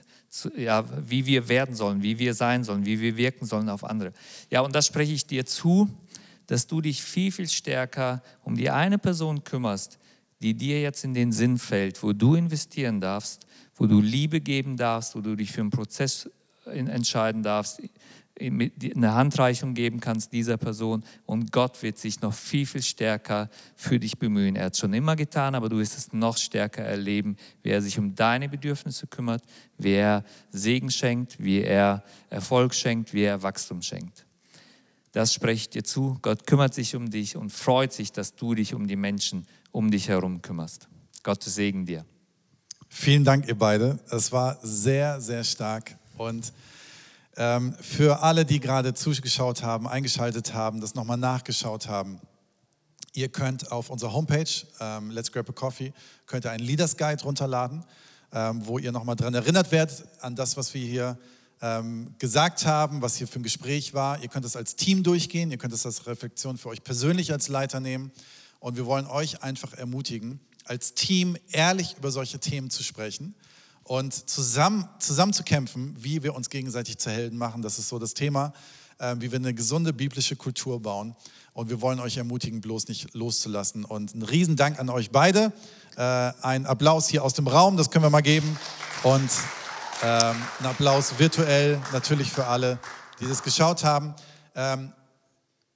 [0.56, 4.12] ja, wie wir werden sollen, wie wir sein sollen, wie wir wirken sollen auf andere.
[4.48, 5.90] Ja, und das spreche ich dir zu
[6.46, 9.98] dass du dich viel, viel stärker um die eine Person kümmerst,
[10.40, 14.76] die dir jetzt in den Sinn fällt, wo du investieren darfst, wo du Liebe geben
[14.76, 16.28] darfst, wo du dich für einen Prozess
[16.66, 17.81] entscheiden darfst,
[18.40, 24.00] eine Handreichung geben kannst dieser Person und Gott wird sich noch viel, viel stärker für
[24.00, 24.57] dich bemühen.
[24.57, 27.83] Er hat es schon immer getan, aber du wirst es noch stärker erleben, wie er
[27.83, 29.42] sich um deine Bedürfnisse kümmert,
[29.76, 34.26] wie er Segen schenkt, wie er Erfolg schenkt, wie er Wachstum schenkt.
[35.12, 36.18] Das spricht dir zu.
[36.22, 39.90] Gott kümmert sich um dich und freut sich, dass du dich um die Menschen um
[39.90, 40.88] dich herum kümmerst.
[41.22, 42.05] Gottes Segen dir.
[42.88, 43.98] Vielen Dank, ihr beide.
[44.11, 45.96] Es war sehr, sehr stark.
[46.16, 46.53] Und
[47.37, 52.20] ähm, für alle, die gerade zugeschaut haben, eingeschaltet haben, das nochmal nachgeschaut haben,
[53.14, 54.46] ihr könnt auf unserer Homepage,
[54.81, 55.92] ähm, Let's Grab a Coffee,
[56.27, 57.85] könnt ihr einen Leaders Guide runterladen,
[58.33, 61.18] ähm, wo ihr nochmal daran erinnert werdet an das, was wir hier
[61.62, 64.20] ähm, gesagt haben, was hier für ein Gespräch war.
[64.20, 67.48] Ihr könnt es als Team durchgehen, ihr könnt es als Reflexion für euch persönlich als
[67.48, 68.11] Leiter nehmen.
[68.59, 73.35] Und wir wollen euch einfach ermutigen, als Team ehrlich über solche Themen zu sprechen
[73.85, 77.62] und zusammen, zusammen zu kämpfen, wie wir uns gegenseitig zu Helden machen.
[77.62, 78.53] Das ist so das Thema,
[78.98, 81.14] äh, wie wir eine gesunde biblische Kultur bauen.
[81.55, 83.85] Und wir wollen euch ermutigen, bloß nicht loszulassen.
[83.85, 85.53] Und ein Riesendank an euch beide.
[85.96, 88.57] Äh, ein Applaus hier aus dem Raum, das können wir mal geben.
[89.03, 89.31] Und
[90.02, 92.78] ähm, ein Applaus virtuell natürlich für alle,
[93.20, 94.14] die das geschaut haben.
[94.54, 94.92] Ähm,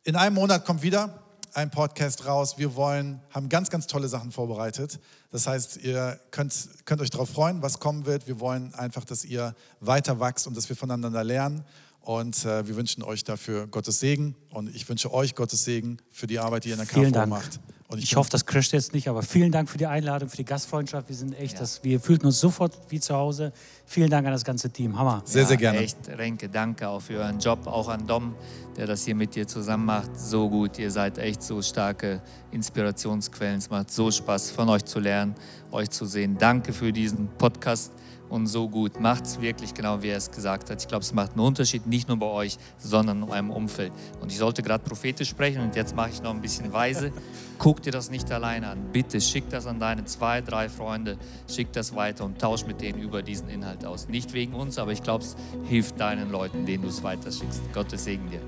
[0.03, 1.23] in einem Monat kommt wieder
[1.55, 2.59] ein Podcast raus.
[2.59, 4.99] Wir wollen, haben ganz, ganz tolle Sachen vorbereitet.
[5.31, 6.53] Das heißt, ihr könnt,
[6.85, 8.27] könnt euch darauf freuen, was kommen wird.
[8.27, 11.65] Wir wollen einfach, dass ihr weiter wachst und dass wir voneinander lernen.
[12.01, 14.35] Und äh, wir wünschen euch dafür Gottes Segen.
[14.51, 17.61] Und ich wünsche euch Gottes Segen für die Arbeit, die ihr in der KV macht.
[17.89, 20.37] Und ich, ich hoffe, das crasht jetzt nicht, aber vielen Dank für die Einladung, für
[20.37, 21.09] die Gastfreundschaft.
[21.09, 21.61] Wir sind echt, ja.
[21.61, 23.53] das, wir fühlten uns sofort wie zu Hause.
[23.85, 24.99] Vielen Dank an das ganze Team.
[24.99, 25.23] Hammer.
[25.25, 25.79] Sehr, ja, sehr gerne.
[25.79, 28.35] Echt, Renke, danke auch für euren Job, auch an Dom,
[28.77, 30.19] der das hier mit dir zusammen macht.
[30.19, 32.21] So gut, ihr seid echt so starke
[32.51, 33.59] Inspirationsquellen.
[33.59, 35.37] Es macht so Spaß, von euch zu lernen,
[35.71, 36.37] euch zu sehen.
[36.39, 37.93] Danke für diesen Podcast
[38.29, 39.01] und so gut.
[39.01, 40.81] Macht es wirklich genau, wie er es gesagt hat.
[40.81, 43.93] Ich glaube, es macht einen Unterschied, nicht nur bei euch, sondern in eurem Umfeld.
[44.21, 47.13] Und ich sollte gerade prophetisch sprechen und jetzt mache ich noch ein bisschen weise.
[47.59, 48.79] Guck dir das nicht alleine an.
[48.93, 51.17] Bitte schick das an deine zwei, drei Freunde,
[51.49, 54.09] schick das weiter und tausch mit denen über diesen Inhalt aus.
[54.09, 57.63] Nicht wegen uns, aber ich glaube, es hilft deinen Leuten, denen du es weiter schickst.
[57.73, 58.41] Gottes Segen dir.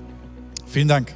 [0.67, 1.15] Vielen Dank.